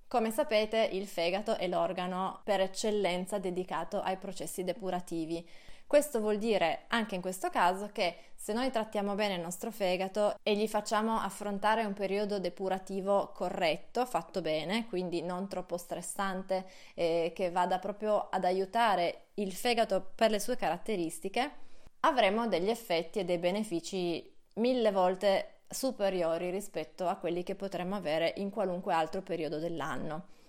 Come 0.07 0.31
sapete 0.31 0.89
il 0.93 1.05
fegato 1.05 1.57
è 1.57 1.67
l'organo 1.67 2.39
per 2.45 2.61
eccellenza 2.61 3.39
dedicato 3.39 3.99
ai 3.99 4.15
processi 4.15 4.63
depurativi. 4.63 5.45
Questo 5.91 6.21
vuol 6.21 6.37
dire 6.37 6.85
anche 6.87 7.15
in 7.15 7.21
questo 7.21 7.49
caso 7.49 7.89
che 7.91 8.15
se 8.33 8.53
noi 8.53 8.71
trattiamo 8.71 9.13
bene 9.13 9.33
il 9.33 9.41
nostro 9.41 9.71
fegato 9.71 10.37
e 10.41 10.55
gli 10.55 10.65
facciamo 10.65 11.19
affrontare 11.19 11.83
un 11.83 11.91
periodo 11.91 12.39
depurativo 12.39 13.33
corretto, 13.33 14.05
fatto 14.05 14.39
bene, 14.39 14.87
quindi 14.87 15.21
non 15.21 15.49
troppo 15.49 15.75
stressante, 15.75 16.65
eh, 16.93 17.33
che 17.35 17.51
vada 17.51 17.77
proprio 17.77 18.29
ad 18.29 18.45
aiutare 18.45 19.31
il 19.33 19.51
fegato 19.51 20.13
per 20.15 20.31
le 20.31 20.39
sue 20.39 20.55
caratteristiche, 20.55 21.51
avremo 21.99 22.47
degli 22.47 22.69
effetti 22.69 23.19
e 23.19 23.25
dei 23.25 23.37
benefici 23.37 24.33
mille 24.53 24.91
volte 24.93 25.63
superiori 25.67 26.51
rispetto 26.51 27.09
a 27.09 27.17
quelli 27.17 27.43
che 27.43 27.55
potremmo 27.55 27.97
avere 27.97 28.31
in 28.37 28.49
qualunque 28.49 28.93
altro 28.93 29.21
periodo 29.21 29.59
dell'anno. 29.59 30.39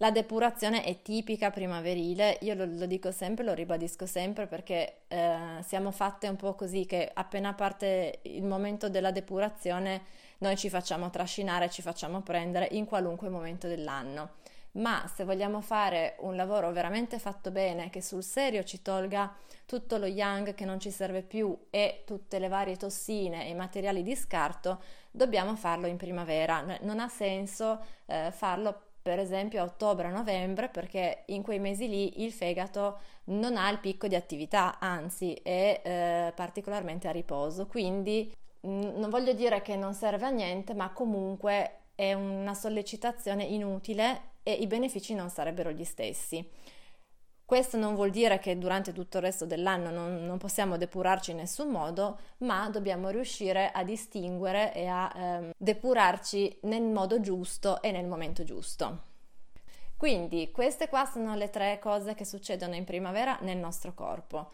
La 0.00 0.12
depurazione 0.12 0.84
è 0.84 1.02
tipica 1.02 1.50
primaverile, 1.50 2.38
io 2.42 2.54
lo, 2.54 2.66
lo 2.66 2.86
dico 2.86 3.10
sempre, 3.10 3.44
lo 3.44 3.52
ribadisco 3.52 4.06
sempre 4.06 4.46
perché 4.46 5.00
eh, 5.08 5.60
siamo 5.66 5.90
fatte 5.90 6.28
un 6.28 6.36
po' 6.36 6.54
così 6.54 6.86
che 6.86 7.10
appena 7.12 7.52
parte 7.52 8.20
il 8.22 8.44
momento 8.44 8.88
della 8.88 9.10
depurazione 9.10 10.02
noi 10.38 10.56
ci 10.56 10.68
facciamo 10.70 11.10
trascinare, 11.10 11.68
ci 11.68 11.82
facciamo 11.82 12.20
prendere 12.20 12.68
in 12.70 12.84
qualunque 12.84 13.28
momento 13.28 13.66
dell'anno. 13.66 14.36
Ma 14.72 15.10
se 15.12 15.24
vogliamo 15.24 15.60
fare 15.60 16.14
un 16.20 16.36
lavoro 16.36 16.70
veramente 16.70 17.18
fatto 17.18 17.50
bene, 17.50 17.90
che 17.90 18.00
sul 18.00 18.22
serio 18.22 18.62
ci 18.62 18.82
tolga 18.82 19.34
tutto 19.66 19.96
lo 19.98 20.06
yang 20.06 20.54
che 20.54 20.64
non 20.64 20.78
ci 20.78 20.92
serve 20.92 21.22
più 21.22 21.66
e 21.70 22.04
tutte 22.06 22.38
le 22.38 22.46
varie 22.46 22.76
tossine 22.76 23.46
e 23.46 23.50
i 23.50 23.54
materiali 23.56 24.04
di 24.04 24.14
scarto, 24.14 24.80
dobbiamo 25.10 25.56
farlo 25.56 25.88
in 25.88 25.96
primavera. 25.96 26.64
Non 26.82 27.00
ha 27.00 27.08
senso 27.08 27.84
eh, 28.06 28.30
farlo 28.30 28.87
per 29.08 29.20
esempio 29.20 29.62
a 29.62 29.64
ottobre, 29.64 30.10
novembre, 30.10 30.68
perché 30.68 31.22
in 31.28 31.40
quei 31.40 31.58
mesi 31.58 31.88
lì 31.88 32.22
il 32.22 32.30
fegato 32.30 32.98
non 33.28 33.56
ha 33.56 33.70
il 33.70 33.78
picco 33.78 34.06
di 34.06 34.14
attività, 34.14 34.78
anzi 34.78 35.32
è 35.32 35.80
eh, 35.82 36.32
particolarmente 36.36 37.08
a 37.08 37.10
riposo. 37.10 37.66
Quindi 37.66 38.30
non 38.60 39.08
voglio 39.08 39.32
dire 39.32 39.62
che 39.62 39.76
non 39.76 39.94
serve 39.94 40.26
a 40.26 40.28
niente, 40.28 40.74
ma 40.74 40.90
comunque 40.90 41.84
è 41.94 42.12
una 42.12 42.52
sollecitazione 42.52 43.44
inutile 43.44 44.32
e 44.42 44.52
i 44.52 44.66
benefici 44.66 45.14
non 45.14 45.30
sarebbero 45.30 45.70
gli 45.70 45.84
stessi. 45.84 46.46
Questo 47.48 47.78
non 47.78 47.94
vuol 47.94 48.10
dire 48.10 48.38
che 48.40 48.58
durante 48.58 48.92
tutto 48.92 49.16
il 49.16 49.22
resto 49.22 49.46
dell'anno 49.46 49.88
non, 49.88 50.26
non 50.26 50.36
possiamo 50.36 50.76
depurarci 50.76 51.30
in 51.30 51.38
nessun 51.38 51.70
modo, 51.70 52.18
ma 52.40 52.68
dobbiamo 52.68 53.08
riuscire 53.08 53.70
a 53.72 53.84
distinguere 53.84 54.74
e 54.74 54.86
a 54.86 55.10
ehm, 55.16 55.52
depurarci 55.56 56.58
nel 56.64 56.82
modo 56.82 57.20
giusto 57.20 57.80
e 57.80 57.90
nel 57.90 58.04
momento 58.04 58.44
giusto. 58.44 59.00
Quindi 59.96 60.50
queste 60.50 60.90
qua 60.90 61.06
sono 61.06 61.36
le 61.36 61.48
tre 61.48 61.78
cose 61.80 62.12
che 62.12 62.26
succedono 62.26 62.74
in 62.74 62.84
primavera 62.84 63.38
nel 63.40 63.56
nostro 63.56 63.94
corpo. 63.94 64.50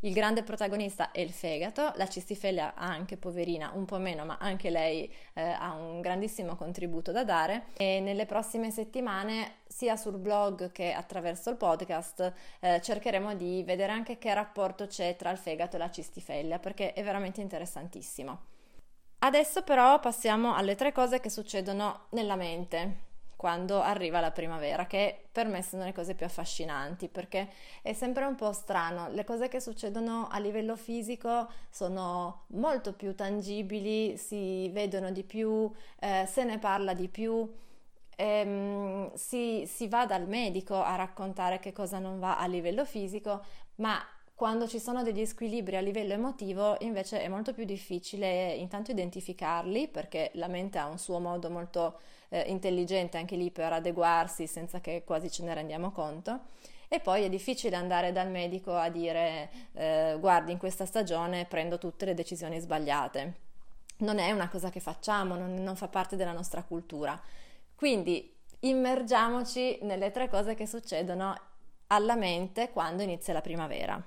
Il 0.00 0.12
grande 0.12 0.42
protagonista 0.42 1.10
è 1.10 1.20
il 1.20 1.32
fegato, 1.32 1.92
la 1.96 2.06
cistifeglia 2.06 2.74
anche 2.74 3.16
poverina, 3.16 3.72
un 3.74 3.86
po' 3.86 3.98
meno, 3.98 4.24
ma 4.24 4.36
anche 4.38 4.68
lei 4.68 5.10
eh, 5.32 5.42
ha 5.42 5.72
un 5.72 6.00
grandissimo 6.00 6.54
contributo 6.54 7.12
da 7.12 7.24
dare 7.24 7.66
e 7.76 8.00
nelle 8.00 8.26
prossime 8.26 8.70
settimane 8.70 9.60
sia 9.66 9.96
sul 9.96 10.18
blog 10.18 10.70
che 10.70 10.92
attraverso 10.92 11.48
il 11.48 11.56
podcast 11.56 12.32
eh, 12.60 12.80
cercheremo 12.82 13.34
di 13.34 13.62
vedere 13.64 13.92
anche 13.92 14.18
che 14.18 14.34
rapporto 14.34 14.86
c'è 14.86 15.16
tra 15.16 15.30
il 15.30 15.38
fegato 15.38 15.76
e 15.76 15.78
la 15.78 15.90
cistifeglia 15.90 16.58
perché 16.58 16.92
è 16.92 17.02
veramente 17.02 17.40
interessantissimo. 17.40 18.54
Adesso 19.20 19.62
però 19.62 19.98
passiamo 19.98 20.54
alle 20.54 20.74
tre 20.74 20.92
cose 20.92 21.20
che 21.20 21.30
succedono 21.30 22.06
nella 22.10 22.36
mente 22.36 23.14
quando 23.36 23.82
arriva 23.82 24.18
la 24.20 24.30
primavera, 24.30 24.86
che 24.86 25.28
per 25.30 25.46
me 25.46 25.62
sono 25.62 25.84
le 25.84 25.92
cose 25.92 26.14
più 26.14 26.24
affascinanti 26.24 27.08
perché 27.08 27.50
è 27.82 27.92
sempre 27.92 28.24
un 28.24 28.34
po' 28.34 28.52
strano, 28.52 29.08
le 29.10 29.24
cose 29.24 29.48
che 29.48 29.60
succedono 29.60 30.26
a 30.30 30.38
livello 30.38 30.74
fisico 30.74 31.48
sono 31.70 32.44
molto 32.48 32.94
più 32.94 33.14
tangibili, 33.14 34.16
si 34.16 34.70
vedono 34.70 35.10
di 35.10 35.22
più, 35.22 35.70
eh, 36.00 36.24
se 36.26 36.44
ne 36.44 36.58
parla 36.58 36.94
di 36.94 37.08
più. 37.08 37.48
Ehm, 38.18 39.12
si, 39.14 39.64
si 39.66 39.88
va 39.88 40.06
dal 40.06 40.26
medico 40.26 40.82
a 40.82 40.96
raccontare 40.96 41.58
che 41.58 41.72
cosa 41.72 41.98
non 41.98 42.18
va 42.18 42.38
a 42.38 42.46
livello 42.46 42.86
fisico, 42.86 43.44
ma 43.76 43.98
quando 44.36 44.68
ci 44.68 44.78
sono 44.78 45.02
degli 45.02 45.24
squilibri 45.24 45.76
a 45.76 45.80
livello 45.80 46.12
emotivo 46.12 46.76
invece 46.80 47.22
è 47.22 47.28
molto 47.28 47.54
più 47.54 47.64
difficile 47.64 48.52
intanto 48.52 48.90
identificarli 48.90 49.88
perché 49.88 50.30
la 50.34 50.46
mente 50.46 50.76
ha 50.76 50.86
un 50.86 50.98
suo 50.98 51.18
modo 51.20 51.48
molto 51.48 52.00
eh, 52.44 52.50
intelligente 52.50 53.16
anche 53.16 53.36
lì 53.36 53.50
per 53.50 53.72
adeguarsi 53.72 54.46
senza 54.46 54.80
che 54.80 55.02
quasi 55.04 55.30
ce 55.30 55.42
ne 55.44 55.54
rendiamo 55.54 55.90
conto. 55.90 56.40
E 56.88 57.00
poi 57.00 57.24
è 57.24 57.28
difficile 57.28 57.74
andare 57.74 58.12
dal 58.12 58.30
medico 58.30 58.74
a 58.76 58.88
dire 58.88 59.50
eh, 59.72 60.16
guardi 60.20 60.52
in 60.52 60.58
questa 60.58 60.86
stagione 60.86 61.44
prendo 61.46 61.78
tutte 61.78 62.04
le 62.04 62.14
decisioni 62.14 62.60
sbagliate. 62.60 63.44
Non 63.98 64.18
è 64.18 64.30
una 64.30 64.48
cosa 64.48 64.70
che 64.70 64.80
facciamo, 64.80 65.34
non, 65.34 65.54
non 65.54 65.74
fa 65.74 65.88
parte 65.88 66.16
della 66.16 66.32
nostra 66.32 66.62
cultura. 66.62 67.20
Quindi 67.74 68.32
immergiamoci 68.60 69.80
nelle 69.82 70.10
tre 70.10 70.28
cose 70.28 70.54
che 70.54 70.66
succedono 70.66 71.34
alla 71.88 72.14
mente 72.14 72.70
quando 72.70 73.02
inizia 73.02 73.32
la 73.32 73.40
primavera. 73.40 74.00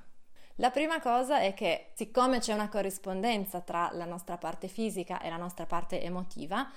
La 0.55 0.71
prima 0.71 1.00
cosa 1.00 1.39
è 1.39 1.53
che 1.53 1.91
siccome 1.95 2.39
c'è 2.39 2.53
una 2.53 2.67
corrispondenza 2.67 3.62
tra 3.62 3.89
la 3.93 4.03
nostra 4.03 4.38
parte 4.38 4.67
fisica 4.67 5.21
e 5.21 5.29
la 5.29 5.38
nostra 5.38 5.65
parte 5.65 6.01
emotiva, 6.01 6.69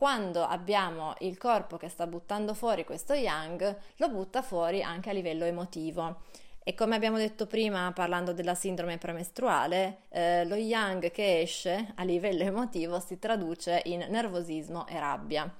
quando 0.00 0.46
abbiamo 0.46 1.12
il 1.18 1.36
corpo 1.36 1.76
che 1.76 1.90
sta 1.90 2.06
buttando 2.06 2.54
fuori 2.54 2.86
questo 2.86 3.12
yang, 3.12 3.76
lo 3.96 4.08
butta 4.08 4.40
fuori 4.40 4.82
anche 4.82 5.10
a 5.10 5.12
livello 5.12 5.44
emotivo. 5.44 6.22
E 6.64 6.72
come 6.72 6.96
abbiamo 6.96 7.18
detto 7.18 7.46
prima 7.46 7.92
parlando 7.92 8.32
della 8.32 8.54
sindrome 8.54 8.96
premestruale, 8.96 10.04
eh, 10.08 10.46
lo 10.46 10.54
yang 10.54 11.10
che 11.10 11.40
esce 11.42 11.92
a 11.96 12.04
livello 12.04 12.44
emotivo 12.44 12.98
si 12.98 13.18
traduce 13.18 13.82
in 13.84 14.06
nervosismo 14.08 14.86
e 14.86 14.98
rabbia. 14.98 15.54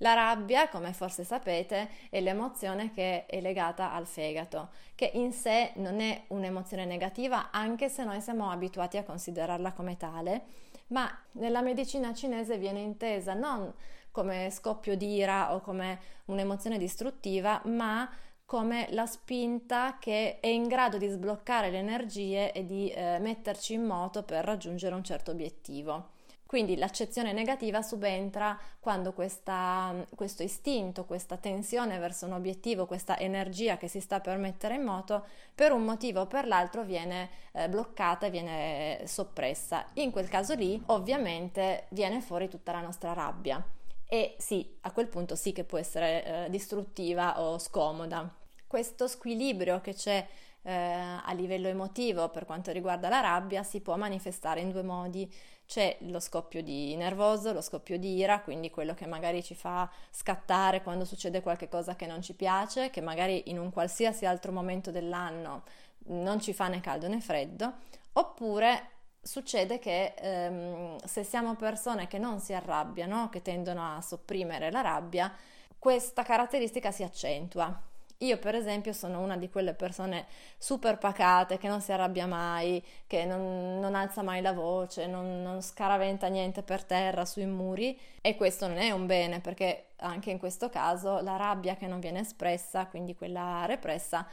La 0.00 0.12
rabbia, 0.12 0.68
come 0.68 0.92
forse 0.92 1.22
sapete, 1.22 1.88
è 2.10 2.20
l'emozione 2.20 2.92
che 2.92 3.26
è 3.26 3.40
legata 3.40 3.92
al 3.92 4.06
fegato, 4.06 4.70
che 4.96 5.10
in 5.14 5.32
sé 5.32 5.70
non 5.76 6.00
è 6.00 6.24
un'emozione 6.28 6.84
negativa, 6.84 7.50
anche 7.52 7.88
se 7.88 8.02
noi 8.02 8.20
siamo 8.20 8.50
abituati 8.50 8.96
a 8.96 9.04
considerarla 9.04 9.72
come 9.72 9.96
tale, 9.96 10.42
ma 10.88 11.10
nella 11.32 11.62
medicina 11.62 12.14
cinese 12.14 12.58
viene 12.58 12.80
intesa 12.80 13.34
non 13.34 13.72
come 14.16 14.48
scoppio 14.50 14.96
di 14.96 15.14
ira 15.14 15.54
o 15.54 15.60
come 15.60 16.00
un'emozione 16.26 16.78
distruttiva, 16.78 17.60
ma 17.66 18.10
come 18.46 18.86
la 18.92 19.04
spinta 19.04 19.98
che 19.98 20.40
è 20.40 20.46
in 20.46 20.68
grado 20.68 20.96
di 20.96 21.06
sbloccare 21.06 21.68
le 21.68 21.78
energie 21.78 22.50
e 22.52 22.64
di 22.64 22.88
eh, 22.88 23.18
metterci 23.20 23.74
in 23.74 23.84
moto 23.84 24.22
per 24.22 24.42
raggiungere 24.42 24.94
un 24.94 25.04
certo 25.04 25.32
obiettivo. 25.32 26.14
Quindi 26.56 26.78
l'accezione 26.78 27.34
negativa 27.34 27.82
subentra 27.82 28.58
quando 28.80 29.12
questa, 29.12 29.94
questo 30.14 30.42
istinto, 30.42 31.04
questa 31.04 31.36
tensione 31.36 31.98
verso 31.98 32.24
un 32.24 32.32
obiettivo, 32.32 32.86
questa 32.86 33.18
energia 33.18 33.76
che 33.76 33.88
si 33.88 34.00
sta 34.00 34.20
per 34.20 34.38
mettere 34.38 34.76
in 34.76 34.82
moto, 34.82 35.26
per 35.54 35.72
un 35.72 35.82
motivo 35.82 36.22
o 36.22 36.26
per 36.26 36.46
l'altro 36.46 36.82
viene 36.82 37.28
eh, 37.52 37.68
bloccata 37.68 38.30
viene 38.30 39.02
soppressa. 39.04 39.84
In 39.96 40.10
quel 40.10 40.30
caso 40.30 40.54
lì, 40.54 40.82
ovviamente, 40.86 41.88
viene 41.90 42.22
fuori 42.22 42.48
tutta 42.48 42.72
la 42.72 42.80
nostra 42.80 43.12
rabbia. 43.12 43.62
E 44.08 44.34
sì, 44.38 44.78
a 44.80 44.92
quel 44.92 45.08
punto 45.08 45.36
sì 45.36 45.52
che 45.52 45.64
può 45.64 45.76
essere 45.76 46.24
eh, 46.46 46.48
distruttiva 46.48 47.38
o 47.38 47.58
scomoda. 47.58 48.34
Questo 48.66 49.08
squilibrio 49.08 49.82
che 49.82 49.92
c'è 49.92 50.26
eh, 50.66 51.20
a 51.24 51.32
livello 51.32 51.68
emotivo 51.68 52.28
per 52.28 52.44
quanto 52.44 52.72
riguarda 52.72 53.08
la 53.08 53.20
rabbia 53.20 53.62
si 53.62 53.80
può 53.80 53.96
manifestare 53.96 54.60
in 54.60 54.70
due 54.70 54.82
modi. 54.82 55.32
C'è 55.64 55.96
lo 56.00 56.20
scoppio 56.20 56.62
di 56.62 56.94
nervoso, 56.96 57.52
lo 57.52 57.60
scoppio 57.60 57.98
di 57.98 58.16
ira, 58.16 58.40
quindi 58.40 58.70
quello 58.70 58.94
che 58.94 59.06
magari 59.06 59.42
ci 59.42 59.54
fa 59.54 59.88
scattare 60.10 60.82
quando 60.82 61.04
succede 61.04 61.40
qualcosa 61.40 61.94
che 61.96 62.06
non 62.06 62.20
ci 62.20 62.34
piace, 62.34 62.90
che 62.90 63.00
magari 63.00 63.44
in 63.46 63.58
un 63.58 63.70
qualsiasi 63.70 64.26
altro 64.26 64.52
momento 64.52 64.90
dell'anno 64.90 65.62
non 66.08 66.40
ci 66.40 66.52
fa 66.52 66.68
né 66.68 66.80
caldo 66.80 67.08
né 67.08 67.20
freddo, 67.20 67.74
oppure 68.12 68.90
succede 69.20 69.78
che 69.78 70.14
ehm, 70.16 70.98
se 71.04 71.24
siamo 71.24 71.54
persone 71.56 72.06
che 72.06 72.18
non 72.18 72.38
si 72.40 72.54
arrabbiano, 72.54 73.28
che 73.28 73.42
tendono 73.42 73.96
a 73.96 74.00
sopprimere 74.00 74.70
la 74.70 74.82
rabbia, 74.82 75.32
questa 75.78 76.22
caratteristica 76.22 76.90
si 76.92 77.02
accentua. 77.02 77.94
Io 78.20 78.38
per 78.38 78.54
esempio 78.54 78.92
sono 78.92 79.20
una 79.20 79.36
di 79.36 79.50
quelle 79.50 79.74
persone 79.74 80.26
super 80.56 80.96
pacate, 80.96 81.58
che 81.58 81.68
non 81.68 81.82
si 81.82 81.92
arrabbia 81.92 82.26
mai, 82.26 82.82
che 83.06 83.24
non, 83.26 83.78
non 83.78 83.94
alza 83.94 84.22
mai 84.22 84.40
la 84.40 84.52
voce, 84.52 85.06
non, 85.06 85.42
non 85.42 85.60
scaraventa 85.60 86.28
niente 86.28 86.62
per 86.62 86.84
terra 86.84 87.26
sui 87.26 87.44
muri 87.44 87.98
e 88.22 88.34
questo 88.36 88.66
non 88.68 88.78
è 88.78 88.90
un 88.90 89.06
bene 89.06 89.40
perché 89.40 89.88
anche 89.96 90.30
in 90.30 90.38
questo 90.38 90.70
caso 90.70 91.20
la 91.20 91.36
rabbia 91.36 91.76
che 91.76 91.86
non 91.86 92.00
viene 92.00 92.20
espressa, 92.20 92.86
quindi 92.86 93.14
quella 93.14 93.66
repressa, 93.66 94.26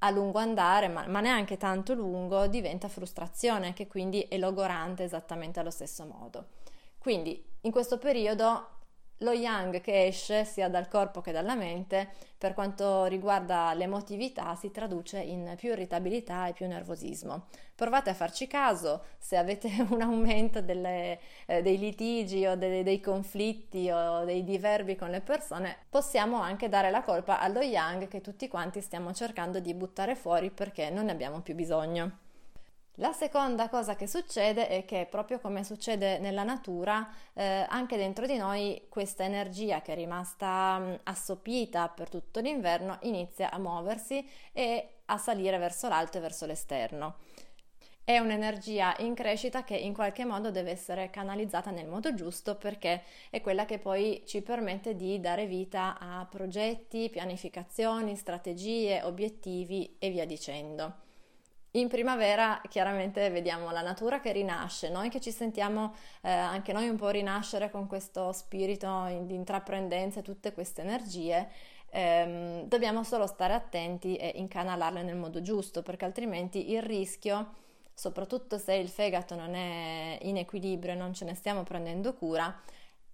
a 0.00 0.10
lungo 0.10 0.38
andare, 0.38 0.88
ma, 0.88 1.06
ma, 1.06 1.20
neanche 1.20 1.56
tanto 1.56 1.94
lungo, 1.94 2.46
diventa 2.46 2.88
frustrazione, 2.88 3.72
che 3.72 3.86
quindi 3.86 4.20
è 4.22 4.36
logorante 4.36 5.04
esattamente 5.04 5.60
allo 5.60 5.70
stesso 5.70 6.04
modo. 6.04 6.48
Quindi 6.98 7.42
in 7.62 7.70
questo 7.70 7.98
periodo 7.98 8.75
lo 9.18 9.32
yang 9.32 9.80
che 9.80 10.06
esce 10.06 10.44
sia 10.44 10.68
dal 10.68 10.88
corpo 10.88 11.20
che 11.20 11.32
dalla 11.32 11.54
mente, 11.54 12.08
per 12.36 12.52
quanto 12.52 13.04
riguarda 13.06 13.72
l'emotività, 13.72 14.54
si 14.54 14.70
traduce 14.70 15.18
in 15.18 15.54
più 15.56 15.70
irritabilità 15.70 16.46
e 16.48 16.52
più 16.52 16.66
nervosismo. 16.66 17.46
Provate 17.74 18.10
a 18.10 18.14
farci 18.14 18.46
caso, 18.46 19.04
se 19.18 19.36
avete 19.36 19.70
un 19.88 20.02
aumento 20.02 20.60
delle, 20.60 21.18
eh, 21.46 21.62
dei 21.62 21.78
litigi 21.78 22.46
o 22.46 22.56
dei, 22.56 22.82
dei 22.82 23.00
conflitti 23.00 23.90
o 23.90 24.24
dei 24.24 24.44
diverbi 24.44 24.96
con 24.96 25.10
le 25.10 25.20
persone, 25.20 25.76
possiamo 25.88 26.40
anche 26.40 26.68
dare 26.68 26.90
la 26.90 27.02
colpa 27.02 27.40
allo 27.40 27.60
yang 27.60 28.08
che 28.08 28.20
tutti 28.20 28.48
quanti 28.48 28.80
stiamo 28.80 29.12
cercando 29.12 29.60
di 29.60 29.72
buttare 29.74 30.14
fuori 30.14 30.50
perché 30.50 30.90
non 30.90 31.06
ne 31.06 31.12
abbiamo 31.12 31.40
più 31.40 31.54
bisogno. 31.54 32.24
La 32.98 33.12
seconda 33.12 33.68
cosa 33.68 33.94
che 33.94 34.06
succede 34.06 34.68
è 34.68 34.86
che 34.86 35.06
proprio 35.10 35.38
come 35.38 35.64
succede 35.64 36.18
nella 36.18 36.44
natura, 36.44 37.06
eh, 37.34 37.66
anche 37.68 37.98
dentro 37.98 38.24
di 38.24 38.38
noi 38.38 38.86
questa 38.88 39.24
energia 39.24 39.82
che 39.82 39.92
è 39.92 39.94
rimasta 39.94 40.78
mh, 40.78 41.00
assopita 41.02 41.88
per 41.88 42.08
tutto 42.08 42.40
l'inverno 42.40 42.96
inizia 43.02 43.50
a 43.50 43.58
muoversi 43.58 44.26
e 44.50 45.00
a 45.04 45.18
salire 45.18 45.58
verso 45.58 45.88
l'alto 45.88 46.16
e 46.16 46.20
verso 46.22 46.46
l'esterno. 46.46 47.16
È 48.02 48.16
un'energia 48.18 48.94
in 49.00 49.14
crescita 49.14 49.62
che 49.62 49.76
in 49.76 49.92
qualche 49.92 50.24
modo 50.24 50.50
deve 50.50 50.70
essere 50.70 51.10
canalizzata 51.10 51.70
nel 51.70 51.88
modo 51.88 52.14
giusto 52.14 52.54
perché 52.56 53.02
è 53.28 53.42
quella 53.42 53.66
che 53.66 53.78
poi 53.78 54.22
ci 54.24 54.40
permette 54.40 54.96
di 54.96 55.20
dare 55.20 55.44
vita 55.44 55.98
a 55.98 56.24
progetti, 56.24 57.10
pianificazioni, 57.10 58.16
strategie, 58.16 59.02
obiettivi 59.02 59.96
e 59.98 60.08
via 60.08 60.24
dicendo. 60.24 61.04
In 61.76 61.88
primavera 61.88 62.58
chiaramente 62.70 63.28
vediamo 63.28 63.70
la 63.70 63.82
natura 63.82 64.18
che 64.18 64.32
rinasce, 64.32 64.88
noi 64.88 65.10
che 65.10 65.20
ci 65.20 65.30
sentiamo 65.30 65.92
eh, 66.22 66.30
anche 66.30 66.72
noi 66.72 66.88
un 66.88 66.96
po' 66.96 67.10
rinascere 67.10 67.70
con 67.70 67.86
questo 67.86 68.32
spirito 68.32 69.04
di 69.24 69.34
intraprendenza 69.34 70.20
e 70.20 70.22
tutte 70.22 70.54
queste 70.54 70.80
energie, 70.80 71.50
ehm, 71.90 72.62
dobbiamo 72.62 73.04
solo 73.04 73.26
stare 73.26 73.52
attenti 73.52 74.16
e 74.16 74.32
incanalarle 74.36 75.02
nel 75.02 75.16
modo 75.16 75.42
giusto, 75.42 75.82
perché 75.82 76.06
altrimenti 76.06 76.70
il 76.70 76.80
rischio, 76.80 77.52
soprattutto 77.92 78.56
se 78.56 78.72
il 78.72 78.88
fegato 78.88 79.34
non 79.34 79.54
è 79.54 80.18
in 80.22 80.38
equilibrio 80.38 80.92
e 80.94 80.96
non 80.96 81.12
ce 81.12 81.26
ne 81.26 81.34
stiamo 81.34 81.62
prendendo 81.62 82.14
cura, 82.14 82.58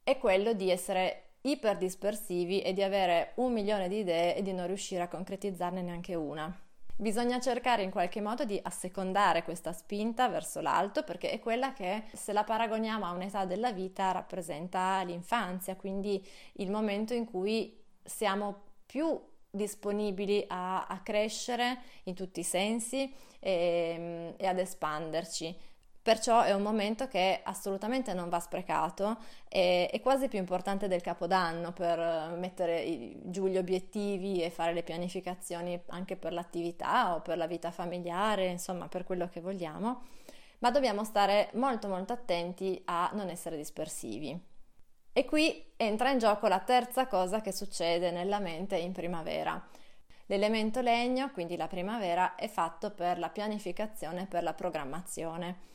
è 0.04 0.16
quello 0.18 0.52
di 0.52 0.70
essere 0.70 1.30
iperdispersivi 1.40 2.62
e 2.62 2.72
di 2.72 2.82
avere 2.84 3.32
un 3.36 3.52
milione 3.52 3.88
di 3.88 3.98
idee 3.98 4.36
e 4.36 4.42
di 4.42 4.52
non 4.52 4.68
riuscire 4.68 5.02
a 5.02 5.08
concretizzarne 5.08 5.82
neanche 5.82 6.14
una. 6.14 6.70
Bisogna 6.96 7.40
cercare 7.40 7.82
in 7.82 7.90
qualche 7.90 8.20
modo 8.20 8.44
di 8.44 8.60
assecondare 8.62 9.42
questa 9.42 9.72
spinta 9.72 10.28
verso 10.28 10.60
l'alto 10.60 11.02
perché 11.02 11.30
è 11.30 11.40
quella 11.40 11.72
che 11.72 12.04
se 12.12 12.32
la 12.32 12.44
paragoniamo 12.44 13.04
a 13.04 13.12
un'età 13.12 13.44
della 13.44 13.72
vita 13.72 14.12
rappresenta 14.12 15.02
l'infanzia, 15.02 15.74
quindi 15.74 16.24
il 16.54 16.70
momento 16.70 17.12
in 17.12 17.24
cui 17.24 17.76
siamo 18.04 18.60
più 18.86 19.20
disponibili 19.50 20.44
a, 20.48 20.86
a 20.86 21.00
crescere 21.00 21.78
in 22.04 22.14
tutti 22.14 22.40
i 22.40 22.44
sensi 22.44 23.12
e, 23.40 24.34
e 24.36 24.46
ad 24.46 24.58
espanderci. 24.58 25.56
Perciò 26.02 26.42
è 26.42 26.52
un 26.52 26.62
momento 26.62 27.06
che 27.06 27.42
assolutamente 27.44 28.12
non 28.12 28.28
va 28.28 28.40
sprecato 28.40 29.18
e 29.48 29.88
è 29.88 30.00
quasi 30.00 30.26
più 30.26 30.40
importante 30.40 30.88
del 30.88 31.00
capodanno 31.00 31.72
per 31.72 32.34
mettere 32.36 33.14
giù 33.26 33.46
gli 33.46 33.56
obiettivi 33.56 34.42
e 34.42 34.50
fare 34.50 34.72
le 34.72 34.82
pianificazioni 34.82 35.80
anche 35.90 36.16
per 36.16 36.32
l'attività 36.32 37.14
o 37.14 37.20
per 37.20 37.36
la 37.36 37.46
vita 37.46 37.70
familiare, 37.70 38.46
insomma 38.46 38.88
per 38.88 39.04
quello 39.04 39.28
che 39.28 39.40
vogliamo, 39.40 40.02
ma 40.58 40.72
dobbiamo 40.72 41.04
stare 41.04 41.50
molto 41.52 41.86
molto 41.86 42.12
attenti 42.12 42.82
a 42.86 43.10
non 43.12 43.28
essere 43.28 43.56
dispersivi. 43.56 44.36
E 45.12 45.24
qui 45.24 45.72
entra 45.76 46.10
in 46.10 46.18
gioco 46.18 46.48
la 46.48 46.58
terza 46.58 47.06
cosa 47.06 47.40
che 47.40 47.52
succede 47.52 48.10
nella 48.10 48.40
mente 48.40 48.76
in 48.76 48.90
primavera. 48.90 49.64
L'elemento 50.26 50.80
legno, 50.80 51.30
quindi 51.30 51.56
la 51.56 51.68
primavera, 51.68 52.34
è 52.34 52.48
fatto 52.48 52.90
per 52.90 53.20
la 53.20 53.28
pianificazione 53.28 54.22
e 54.22 54.26
per 54.26 54.42
la 54.42 54.54
programmazione. 54.54 55.70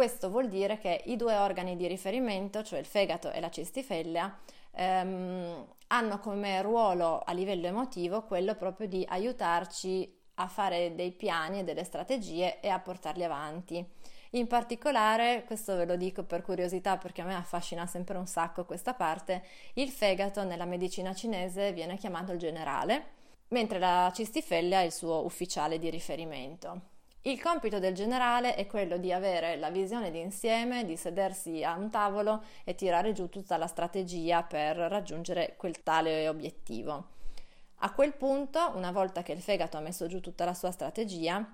Questo 0.00 0.30
vuol 0.30 0.48
dire 0.48 0.78
che 0.78 1.02
i 1.08 1.16
due 1.16 1.36
organi 1.36 1.76
di 1.76 1.86
riferimento, 1.86 2.62
cioè 2.62 2.78
il 2.78 2.86
fegato 2.86 3.30
e 3.30 3.38
la 3.38 3.50
cistifellea, 3.50 4.34
ehm, 4.70 5.66
hanno 5.88 6.18
come 6.20 6.62
ruolo 6.62 7.18
a 7.18 7.32
livello 7.34 7.66
emotivo 7.66 8.22
quello 8.22 8.54
proprio 8.54 8.88
di 8.88 9.04
aiutarci 9.06 10.10
a 10.36 10.48
fare 10.48 10.94
dei 10.94 11.12
piani 11.12 11.58
e 11.58 11.64
delle 11.64 11.84
strategie 11.84 12.60
e 12.60 12.70
a 12.70 12.78
portarli 12.78 13.24
avanti. 13.24 13.86
In 14.30 14.46
particolare, 14.46 15.44
questo 15.44 15.76
ve 15.76 15.84
lo 15.84 15.96
dico 15.96 16.24
per 16.24 16.40
curiosità 16.40 16.96
perché 16.96 17.20
a 17.20 17.26
me 17.26 17.34
affascina 17.34 17.84
sempre 17.84 18.16
un 18.16 18.26
sacco 18.26 18.64
questa 18.64 18.94
parte, 18.94 19.44
il 19.74 19.90
fegato 19.90 20.42
nella 20.44 20.64
medicina 20.64 21.12
cinese 21.12 21.74
viene 21.74 21.98
chiamato 21.98 22.32
il 22.32 22.38
generale, 22.38 23.04
mentre 23.48 23.78
la 23.78 24.10
cistifellea 24.14 24.80
è 24.80 24.84
il 24.84 24.92
suo 24.92 25.26
ufficiale 25.26 25.78
di 25.78 25.90
riferimento. 25.90 26.99
Il 27.22 27.38
compito 27.38 27.78
del 27.78 27.94
generale 27.94 28.54
è 28.54 28.66
quello 28.66 28.96
di 28.96 29.12
avere 29.12 29.56
la 29.56 29.68
visione 29.68 30.10
d'insieme, 30.10 30.86
di 30.86 30.96
sedersi 30.96 31.62
a 31.62 31.74
un 31.74 31.90
tavolo 31.90 32.42
e 32.64 32.74
tirare 32.74 33.12
giù 33.12 33.28
tutta 33.28 33.58
la 33.58 33.66
strategia 33.66 34.42
per 34.42 34.76
raggiungere 34.76 35.54
quel 35.58 35.82
tale 35.82 36.28
obiettivo. 36.28 37.08
A 37.82 37.92
quel 37.92 38.14
punto, 38.14 38.72
una 38.74 38.90
volta 38.90 39.22
che 39.22 39.32
il 39.32 39.42
fegato 39.42 39.76
ha 39.76 39.80
messo 39.80 40.06
giù 40.06 40.20
tutta 40.20 40.46
la 40.46 40.54
sua 40.54 40.70
strategia, 40.70 41.46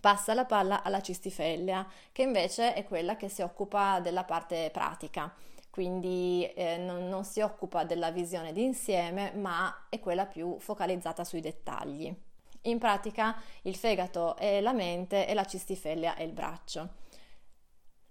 passa 0.00 0.34
la 0.34 0.44
palla 0.44 0.82
alla 0.82 1.00
cistifellea, 1.00 1.86
che 2.10 2.22
invece 2.22 2.74
è 2.74 2.84
quella 2.84 3.16
che 3.16 3.28
si 3.28 3.42
occupa 3.42 4.00
della 4.00 4.24
parte 4.24 4.70
pratica, 4.72 5.32
quindi 5.70 6.44
eh, 6.54 6.76
non, 6.76 7.08
non 7.08 7.22
si 7.22 7.40
occupa 7.40 7.84
della 7.84 8.10
visione 8.10 8.52
d'insieme, 8.52 9.30
ma 9.36 9.86
è 9.88 10.00
quella 10.00 10.26
più 10.26 10.58
focalizzata 10.58 11.22
sui 11.22 11.40
dettagli. 11.40 12.26
In 12.62 12.78
pratica 12.78 13.40
il 13.62 13.76
fegato 13.76 14.36
è 14.36 14.60
la 14.60 14.72
mente 14.72 15.26
e 15.26 15.34
la 15.34 15.44
cistifellea 15.44 16.16
è 16.16 16.22
il 16.22 16.32
braccio. 16.32 16.88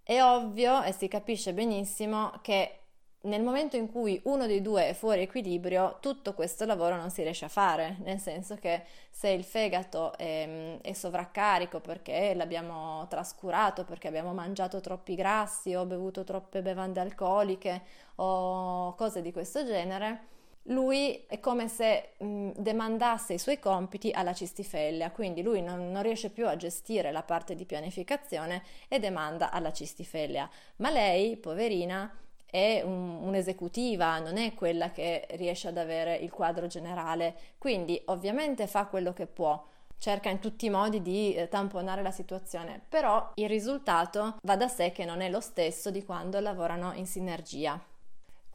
È 0.03 0.21
ovvio 0.21 0.83
e 0.83 0.93
si 0.93 1.07
capisce 1.07 1.53
benissimo 1.53 2.31
che 2.41 2.79
nel 3.27 3.41
momento 3.41 3.75
in 3.75 3.91
cui 3.91 4.19
uno 4.25 4.45
dei 4.45 4.61
due 4.61 4.89
è 4.89 4.93
fuori 4.93 5.21
equilibrio, 5.21 5.97
tutto 5.99 6.33
questo 6.33 6.65
lavoro 6.65 6.95
non 6.95 7.09
si 7.09 7.23
riesce 7.23 7.45
a 7.45 7.49
fare, 7.49 7.97
nel 8.03 8.19
senso 8.19 8.55
che 8.55 8.83
se 9.09 9.29
il 9.29 9.43
fegato 9.43 10.15
è, 10.17 10.79
è, 10.81 10.93
sovraccarico 10.93 11.79
perché 11.79 12.33
l'abbiamo 12.35 13.05
trascurato, 13.09 13.83
perché 13.83 14.07
abbiamo 14.07 14.33
mangiato 14.33 14.79
troppi 14.79 15.15
grassi 15.15 15.73
o 15.73 15.85
bevuto 15.85 16.23
troppe 16.23 16.61
bevande 16.61 16.99
alcoliche 16.99 17.81
o 18.15 18.93
cose 18.95 19.21
di 19.21 19.31
questo 19.31 19.65
genere, 19.65 20.35
lui 20.67 21.25
è 21.27 21.39
come 21.39 21.67
se 21.67 22.13
mh, 22.17 22.51
demandasse 22.57 23.33
i 23.33 23.39
suoi 23.39 23.59
compiti 23.59 24.11
alla 24.11 24.33
cistifellea, 24.33 25.11
quindi 25.11 25.41
lui 25.41 25.61
non, 25.61 25.91
non, 25.91 26.01
riesce 26.01 26.29
più 26.29 26.47
a 26.47 26.55
gestire 26.55 27.11
la 27.11 27.23
parte 27.23 27.55
di 27.55 27.65
pianificazione 27.65 28.63
e 28.87 28.99
demanda 28.99 29.51
alla 29.51 29.71
cistifellea. 29.71 30.49
Ma 30.77 30.89
lei, 30.89 31.37
poverina, 31.37 32.11
è 32.49 32.81
un, 32.83 33.19
un'esecutiva, 33.23 34.19
non 34.19 34.37
è 34.37 34.53
quella 34.53 34.91
che 34.91 35.27
riesce 35.31 35.67
ad 35.67 35.77
avere 35.77 36.15
il 36.15 36.31
quadro 36.31 36.67
generale, 36.67 37.35
quindi 37.57 38.01
ovviamente 38.05 38.67
fa 38.67 38.85
quello 38.85 39.13
che 39.13 39.27
può 39.27 39.63
cerca 39.99 40.29
in 40.29 40.39
tutti 40.39 40.65
i 40.67 40.69
modi 40.69 41.01
di 41.01 41.33
eh, 41.33 41.47
tamponare 41.47 42.01
la 42.01 42.11
situazione, 42.11 42.81
però 42.87 43.31
il 43.35 43.49
risultato 43.49 44.37
va 44.43 44.55
da 44.55 44.67
sé 44.67 44.91
che 44.91 45.05
non 45.05 45.21
è 45.21 45.29
lo 45.29 45.41
stesso 45.41 45.91
di 45.91 46.03
quando 46.03 46.39
lavorano 46.39 46.93
in 46.93 47.07
sinergia. 47.07 47.81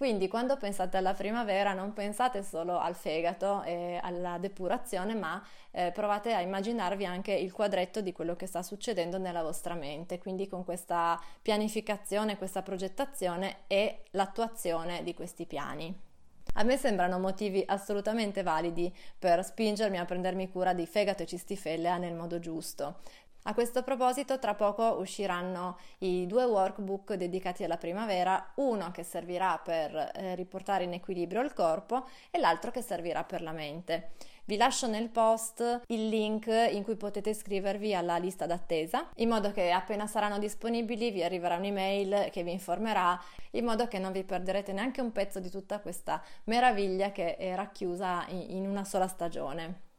Quindi 0.03 0.27
quando 0.27 0.57
pensate 0.57 0.97
alla 0.97 1.15
primavera 1.15 1.75
non 1.75 1.93
pensate 1.93 2.43
solo 2.43 2.77
al 2.77 2.97
fegato 2.97 3.63
e 3.63 4.01
alla 4.03 4.37
depurazione, 4.37 5.15
ma 5.15 5.41
eh, 5.71 5.93
provate 5.93 6.35
a 6.35 6.41
immaginarvi 6.41 7.07
anche 7.07 7.33
il 7.33 7.53
quadretto 7.53 8.01
di 8.01 8.11
quello 8.11 8.35
che 8.35 8.49
sta 8.49 8.65
succedendo 8.65 9.19
nella 9.19 9.43
vostra 9.43 9.75
mente, 9.75 10.19
quindi 10.19 10.49
con 10.49 10.65
questa 10.65 11.23
pianificazione, 11.41 12.37
questa 12.37 12.63
progettazione 12.63 13.59
e 13.69 14.03
l'attuazione 14.11 15.05
di 15.05 15.15
questi 15.15 15.47
piani. 15.47 15.97
A 16.55 16.65
me 16.65 16.77
sembrano 16.77 17.21
motivi 17.21 17.63
assolutamente 17.65 18.43
validi 18.43 18.93
per 19.17 19.45
spingermi 19.45 19.99
a 19.99 20.05
prendermi 20.05 20.51
cura 20.51 20.75
di 20.75 20.85
fegato 20.85 21.23
e 21.23 21.27
cistifellea 21.27 21.97
nel 21.99 22.15
modo 22.15 22.41
giusto. 22.41 22.97
A 23.45 23.55
questo 23.55 23.83
proposito, 23.83 24.39
tra 24.39 24.55
poco 24.55 24.99
usciranno 25.01 25.77
i 25.99 26.27
due 26.29 26.45
workbook 26.45 27.15
dedicati 27.15 27.65
alla 27.65 27.77
primavera, 27.77 28.53
uno 28.57 28.93
che 28.93 29.03
servirà 29.03 29.59
per 29.59 30.13
eh, 30.15 30.37
riportare 30.37 30.85
in 30.85 30.93
equilibrio 30.93 31.43
il 31.43 31.53
corpo 31.53 32.07
e 32.31 32.39
l'altro 32.39 32.71
che 32.71 32.83
servirà 32.83 33.25
per 33.25 33.43
la 33.43 33.51
mente. 33.51 34.11
Vi 34.45 34.57
lascio 34.57 34.87
nel 34.87 35.09
post 35.09 35.83
il 35.89 36.09
link 36.09 36.47
in 36.47 36.85
cui 36.85 36.95
potete 36.95 37.31
iscrivervi 37.31 37.97
alla 37.97 38.17
lista 38.17 38.47
d'attesa, 38.47 39.09
in 39.17 39.29
modo 39.29 39.51
che 39.51 39.73
appena 39.73 40.07
saranno 40.07 40.39
disponibili 40.39 41.11
vi 41.11 41.25
arriverà 41.25 41.57
un'email 41.57 42.29
che 42.31 42.45
vi 42.45 42.53
informerà, 42.53 43.21
in 43.53 43.65
modo 43.65 43.89
che 43.89 43.99
non 43.99 44.13
vi 44.13 44.23
perderete 44.23 44.73
neanche 44.73 45.01
un 45.01 45.11
pezzo 45.11 45.41
di 45.41 45.51
tutta 45.51 45.81
questa 45.81 46.23
meraviglia 46.45 47.11
che 47.11 47.37
è 47.37 47.57
racchiusa 47.57 48.25
in 48.29 48.69
una 48.69 48.85
sola 48.85 49.09
stagione. 49.09 49.91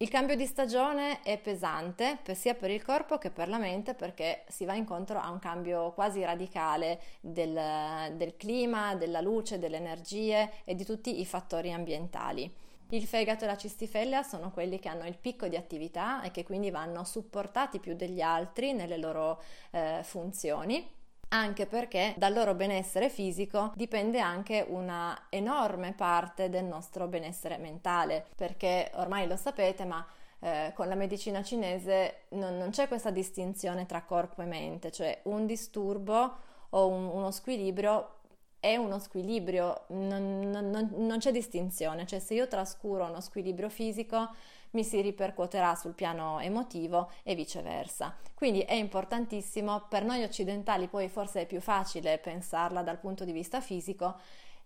Il 0.00 0.10
cambio 0.10 0.36
di 0.36 0.46
stagione 0.46 1.22
è 1.22 1.40
pesante 1.40 2.20
sia 2.34 2.54
per 2.54 2.70
il 2.70 2.84
corpo 2.84 3.18
che 3.18 3.32
per 3.32 3.48
la 3.48 3.58
mente 3.58 3.94
perché 3.94 4.44
si 4.46 4.64
va 4.64 4.74
incontro 4.74 5.18
a 5.18 5.28
un 5.28 5.40
cambio 5.40 5.90
quasi 5.90 6.22
radicale 6.22 7.00
del, 7.20 8.14
del 8.14 8.36
clima, 8.36 8.94
della 8.94 9.20
luce, 9.20 9.58
delle 9.58 9.78
energie 9.78 10.62
e 10.62 10.76
di 10.76 10.84
tutti 10.84 11.18
i 11.18 11.26
fattori 11.26 11.72
ambientali. 11.72 12.48
Il 12.90 13.06
fegato 13.06 13.42
e 13.42 13.48
la 13.48 13.56
cistifellea 13.56 14.22
sono 14.22 14.52
quelli 14.52 14.78
che 14.78 14.88
hanno 14.88 15.04
il 15.04 15.18
picco 15.18 15.48
di 15.48 15.56
attività 15.56 16.22
e 16.22 16.30
che 16.30 16.44
quindi 16.44 16.70
vanno 16.70 17.02
supportati 17.02 17.80
più 17.80 17.96
degli 17.96 18.20
altri 18.20 18.72
nelle 18.74 18.98
loro 18.98 19.42
eh, 19.72 20.02
funzioni 20.04 20.88
anche 21.28 21.66
perché 21.66 22.14
dal 22.16 22.32
loro 22.32 22.54
benessere 22.54 23.10
fisico 23.10 23.72
dipende 23.74 24.18
anche 24.18 24.64
una 24.66 25.26
enorme 25.28 25.92
parte 25.92 26.48
del 26.48 26.64
nostro 26.64 27.06
benessere 27.06 27.58
mentale, 27.58 28.26
perché 28.34 28.90
ormai 28.94 29.26
lo 29.26 29.36
sapete, 29.36 29.84
ma 29.84 30.06
eh, 30.40 30.72
con 30.74 30.88
la 30.88 30.94
medicina 30.94 31.42
cinese 31.42 32.22
non, 32.30 32.56
non, 32.56 32.70
c'è 32.70 32.88
questa 32.88 33.10
distinzione 33.10 33.86
tra 33.86 34.02
corpo 34.02 34.42
e 34.42 34.46
mente, 34.46 34.90
cioè 34.90 35.20
un 35.24 35.46
disturbo 35.46 36.36
o 36.70 36.88
un, 36.88 37.06
uno 37.06 37.30
squilibrio 37.30 38.14
è 38.60 38.76
uno 38.76 38.98
squilibrio, 38.98 39.84
non, 39.88 40.50
non, 40.50 40.90
non 40.96 41.18
c'è 41.18 41.30
distinzione, 41.30 42.06
cioè 42.06 42.18
se 42.18 42.34
io 42.34 42.48
trascuro 42.48 43.04
uno 43.04 43.20
squilibrio 43.20 43.68
fisico 43.68 44.30
mi 44.70 44.84
si 44.84 45.00
ripercuoterà 45.00 45.74
sul 45.74 45.94
piano 45.94 46.40
emotivo 46.40 47.10
e 47.22 47.34
viceversa. 47.34 48.16
Quindi 48.34 48.60
è 48.60 48.74
importantissimo, 48.74 49.86
per 49.88 50.04
noi 50.04 50.22
occidentali 50.22 50.88
poi 50.88 51.08
forse 51.08 51.42
è 51.42 51.46
più 51.46 51.60
facile 51.60 52.18
pensarla 52.18 52.82
dal 52.82 52.98
punto 52.98 53.24
di 53.24 53.32
vista 53.32 53.60
fisico, 53.60 54.16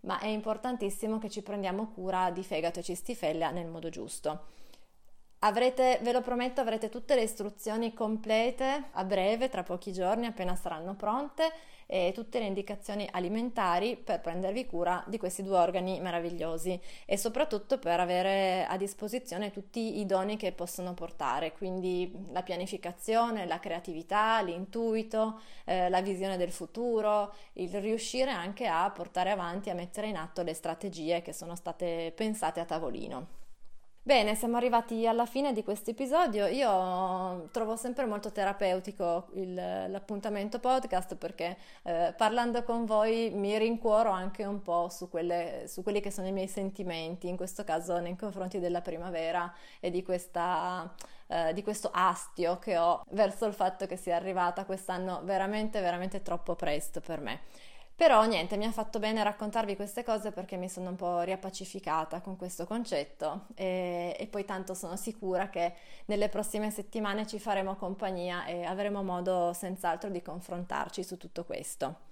ma 0.01 0.19
è 0.19 0.27
importantissimo 0.27 1.19
che 1.19 1.31
ci 1.31 1.43
prendiamo 1.43 1.89
cura 1.89 2.31
di 2.31 2.43
fegato 2.43 2.81
e 2.81 2.83
cistifellea 2.83 3.51
nel 3.51 3.69
modo 3.69 3.89
giusto. 3.89 4.47
Avrete, 5.41 5.99
ve 6.03 6.13
lo 6.13 6.21
prometto, 6.21 6.61
avrete 6.61 6.89
tutte 6.89 7.17
le 7.17 7.23
istruzioni 7.23 7.93
complete 7.95 8.91
a 8.93 9.05
breve, 9.05 9.49
tra 9.49 9.65
pochi 9.65 9.93
giorni, 9.93 10.27
appena 10.27 10.55
saranno 10.55 10.95
pronte, 10.95 11.51
e 11.93 12.13
tutte 12.15 12.39
le 12.39 12.47
indicazioni 12.47 13.07
alimentari 13.13 13.99
per 13.99 14.23
prendervi 14.23 14.65
cura 14.65 15.05
di 15.07 15.19
questi 15.19 15.43
due 15.43 15.59
organi 15.59 16.01
meravigliosi 16.01 16.81
e 17.05 17.19
soprattutto 17.19 17.79
per 17.79 18.01
avere 18.01 18.65
a 18.65 18.79
disposizione 18.79 19.51
tutti 19.51 19.99
i 19.99 20.07
doni 20.07 20.39
che 20.39 20.53
possono 20.53 20.95
portare, 20.95 21.53
quindi 21.53 22.11
la 22.31 22.43
pianificazione, 22.43 23.45
la 23.45 23.61
creatività, 23.61 24.41
l'intuito, 24.41 25.41
eh, 25.67 25.91
la 25.91 26.01
visione 26.01 26.39
del 26.39 26.51
futuro, 26.51 27.35
il 27.55 27.79
riuscire 27.79 28.31
anche 28.31 28.67
a 28.67 28.91
portare 28.91 29.31
avanti, 29.31 29.69
a 29.69 29.75
mettere 29.75 30.09
in 30.09 30.17
atto 30.17 30.41
le 30.41 30.55
strategie 30.55 31.21
che 31.21 31.35
sono 31.35 31.55
state 31.57 32.11
pensate 32.17 32.61
a 32.61 32.65
tavolino. 32.65 33.42
Bene, 34.05 34.35
siamo 34.35 34.57
arrivati 34.57 35.07
alla 35.07 35.27
fine 35.27 35.53
di 35.53 35.63
questo 35.63 35.91
episodio. 35.91 36.47
Io 36.47 37.49
trovo 37.53 37.77
sempre 37.77 38.05
molto 38.05 38.33
terapeutico 38.33 39.29
il, 39.35 39.55
l'appuntamento 39.55 40.59
podcast 40.59 41.15
perché 41.15 41.57
eh, 41.85 42.13
parlando 42.17 42.65
con 42.65 42.85
voi 42.85 43.31
mi 43.31 43.57
rincuoro 43.57 44.11
anche 44.11 44.45
un 44.45 44.61
po' 44.61 44.89
su, 44.89 45.09
quelle, 45.09 45.67
su, 45.69 45.85
quelli 45.85 46.01
che 46.01 46.11
sono 46.11 46.27
i 46.27 46.33
miei 46.33 46.49
sentimenti, 46.49 47.29
in 47.29 47.37
questo 47.37 47.63
caso 47.63 48.01
nei 48.01 48.17
confronti 48.17 48.59
della 48.59 48.81
primavera 48.81 49.55
e 49.79 49.91
di, 49.91 50.03
questa, 50.03 50.93
eh, 51.29 51.53
di 51.53 51.63
questo 51.63 51.89
astio 51.93 52.59
che 52.59 52.77
ho 52.79 53.05
verso 53.11 53.47
il 53.47 53.55
fatto 53.55 53.87
che 53.87 53.97
sia 53.97 54.17
arrivata 54.17 54.65
quest'anno 54.65 55.21
veramente, 55.23 55.81
veramente 55.81 56.23
troppo 56.23 56.57
presto 56.57 57.01
per 57.01 57.21
me. 57.21 57.43
Però 58.03 58.25
niente, 58.25 58.57
mi 58.57 58.65
ha 58.65 58.73
fatto 58.73 58.99
bene 58.99 59.23
raccontarvi 59.23 59.77
queste 59.77 60.03
cose 60.03 60.33
perché 60.33 60.57
mi 60.57 60.69
sono 60.69 60.89
un 60.89 60.97
po' 60.97 61.21
riappacificata 61.21 62.21
con 62.21 62.37
questo 62.37 62.67
concetto 62.67 63.47
e, 63.55 64.17
e, 64.19 64.27
poi 64.27 64.45
tanto 64.45 64.75
sono 64.75 64.97
sicura 64.97 65.49
che 65.49 65.73
nelle 66.07 66.29
prossime 66.29 66.73
settimane 66.73 67.29
ci 67.29 67.39
faremo 67.39 67.77
compagnia 67.77 68.45
e 68.47 68.65
avremo 68.65 69.05
modo 69.05 69.53
senz'altro 69.53 70.11
di 70.11 70.21
confrontarci 70.21 71.05
su 71.05 71.17
tutto 71.17 71.45
questo. 71.45 72.11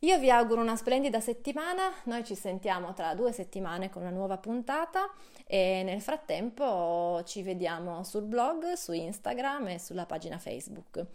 Io 0.00 0.18
vi 0.18 0.30
auguro 0.30 0.60
una 0.60 0.76
splendida 0.76 1.20
settimana, 1.20 1.90
noi 2.04 2.22
ci 2.22 2.34
sentiamo 2.34 2.92
tra 2.92 3.14
due 3.14 3.32
settimane 3.32 3.88
con 3.88 4.02
una 4.02 4.10
nuova 4.10 4.36
puntata 4.36 5.10
e 5.46 5.80
nel 5.86 6.02
frattempo 6.02 7.22
ci 7.24 7.42
vediamo 7.42 8.04
sul 8.04 8.24
blog, 8.24 8.74
su 8.74 8.92
Instagram 8.92 9.68
e 9.68 9.78
sulla 9.78 10.04
pagina 10.04 10.36
Facebook. 10.36 11.06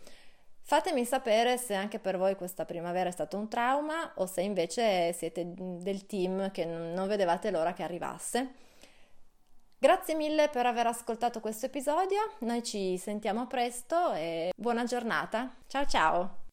Fatemi 0.69 1.06
sapere 1.06 1.56
se 1.58 1.75
anche 1.75 1.97
per 1.97 2.17
voi 2.17 2.36
questa 2.36 2.65
primavera 2.65 3.08
è 3.08 3.12
stato 3.13 3.38
un 3.38 3.47
trauma 3.47 4.12
o 4.15 4.25
se 4.25 4.41
invece 4.41 5.13
siete 5.13 5.45
del 5.56 6.06
team 6.06 6.51
che 6.51 6.65
non 6.65 7.08
vedevate 7.08 7.51
l'ora 7.51 7.71
che 7.71 7.84
arrivasse. 7.84 8.51
Grazie 9.77 10.15
mille 10.15 10.49
per 10.49 10.65
aver 10.65 10.88
ascoltato 10.88 11.39
questo 11.39 11.67
episodio, 11.67 12.34
noi 12.39 12.63
ci 12.63 12.97
sentiamo 12.97 13.47
presto 13.47 14.12
e 14.12 14.51
buona 14.58 14.84
giornata. 14.84 15.56
Ciao 15.67 15.86
ciao! 15.86 16.46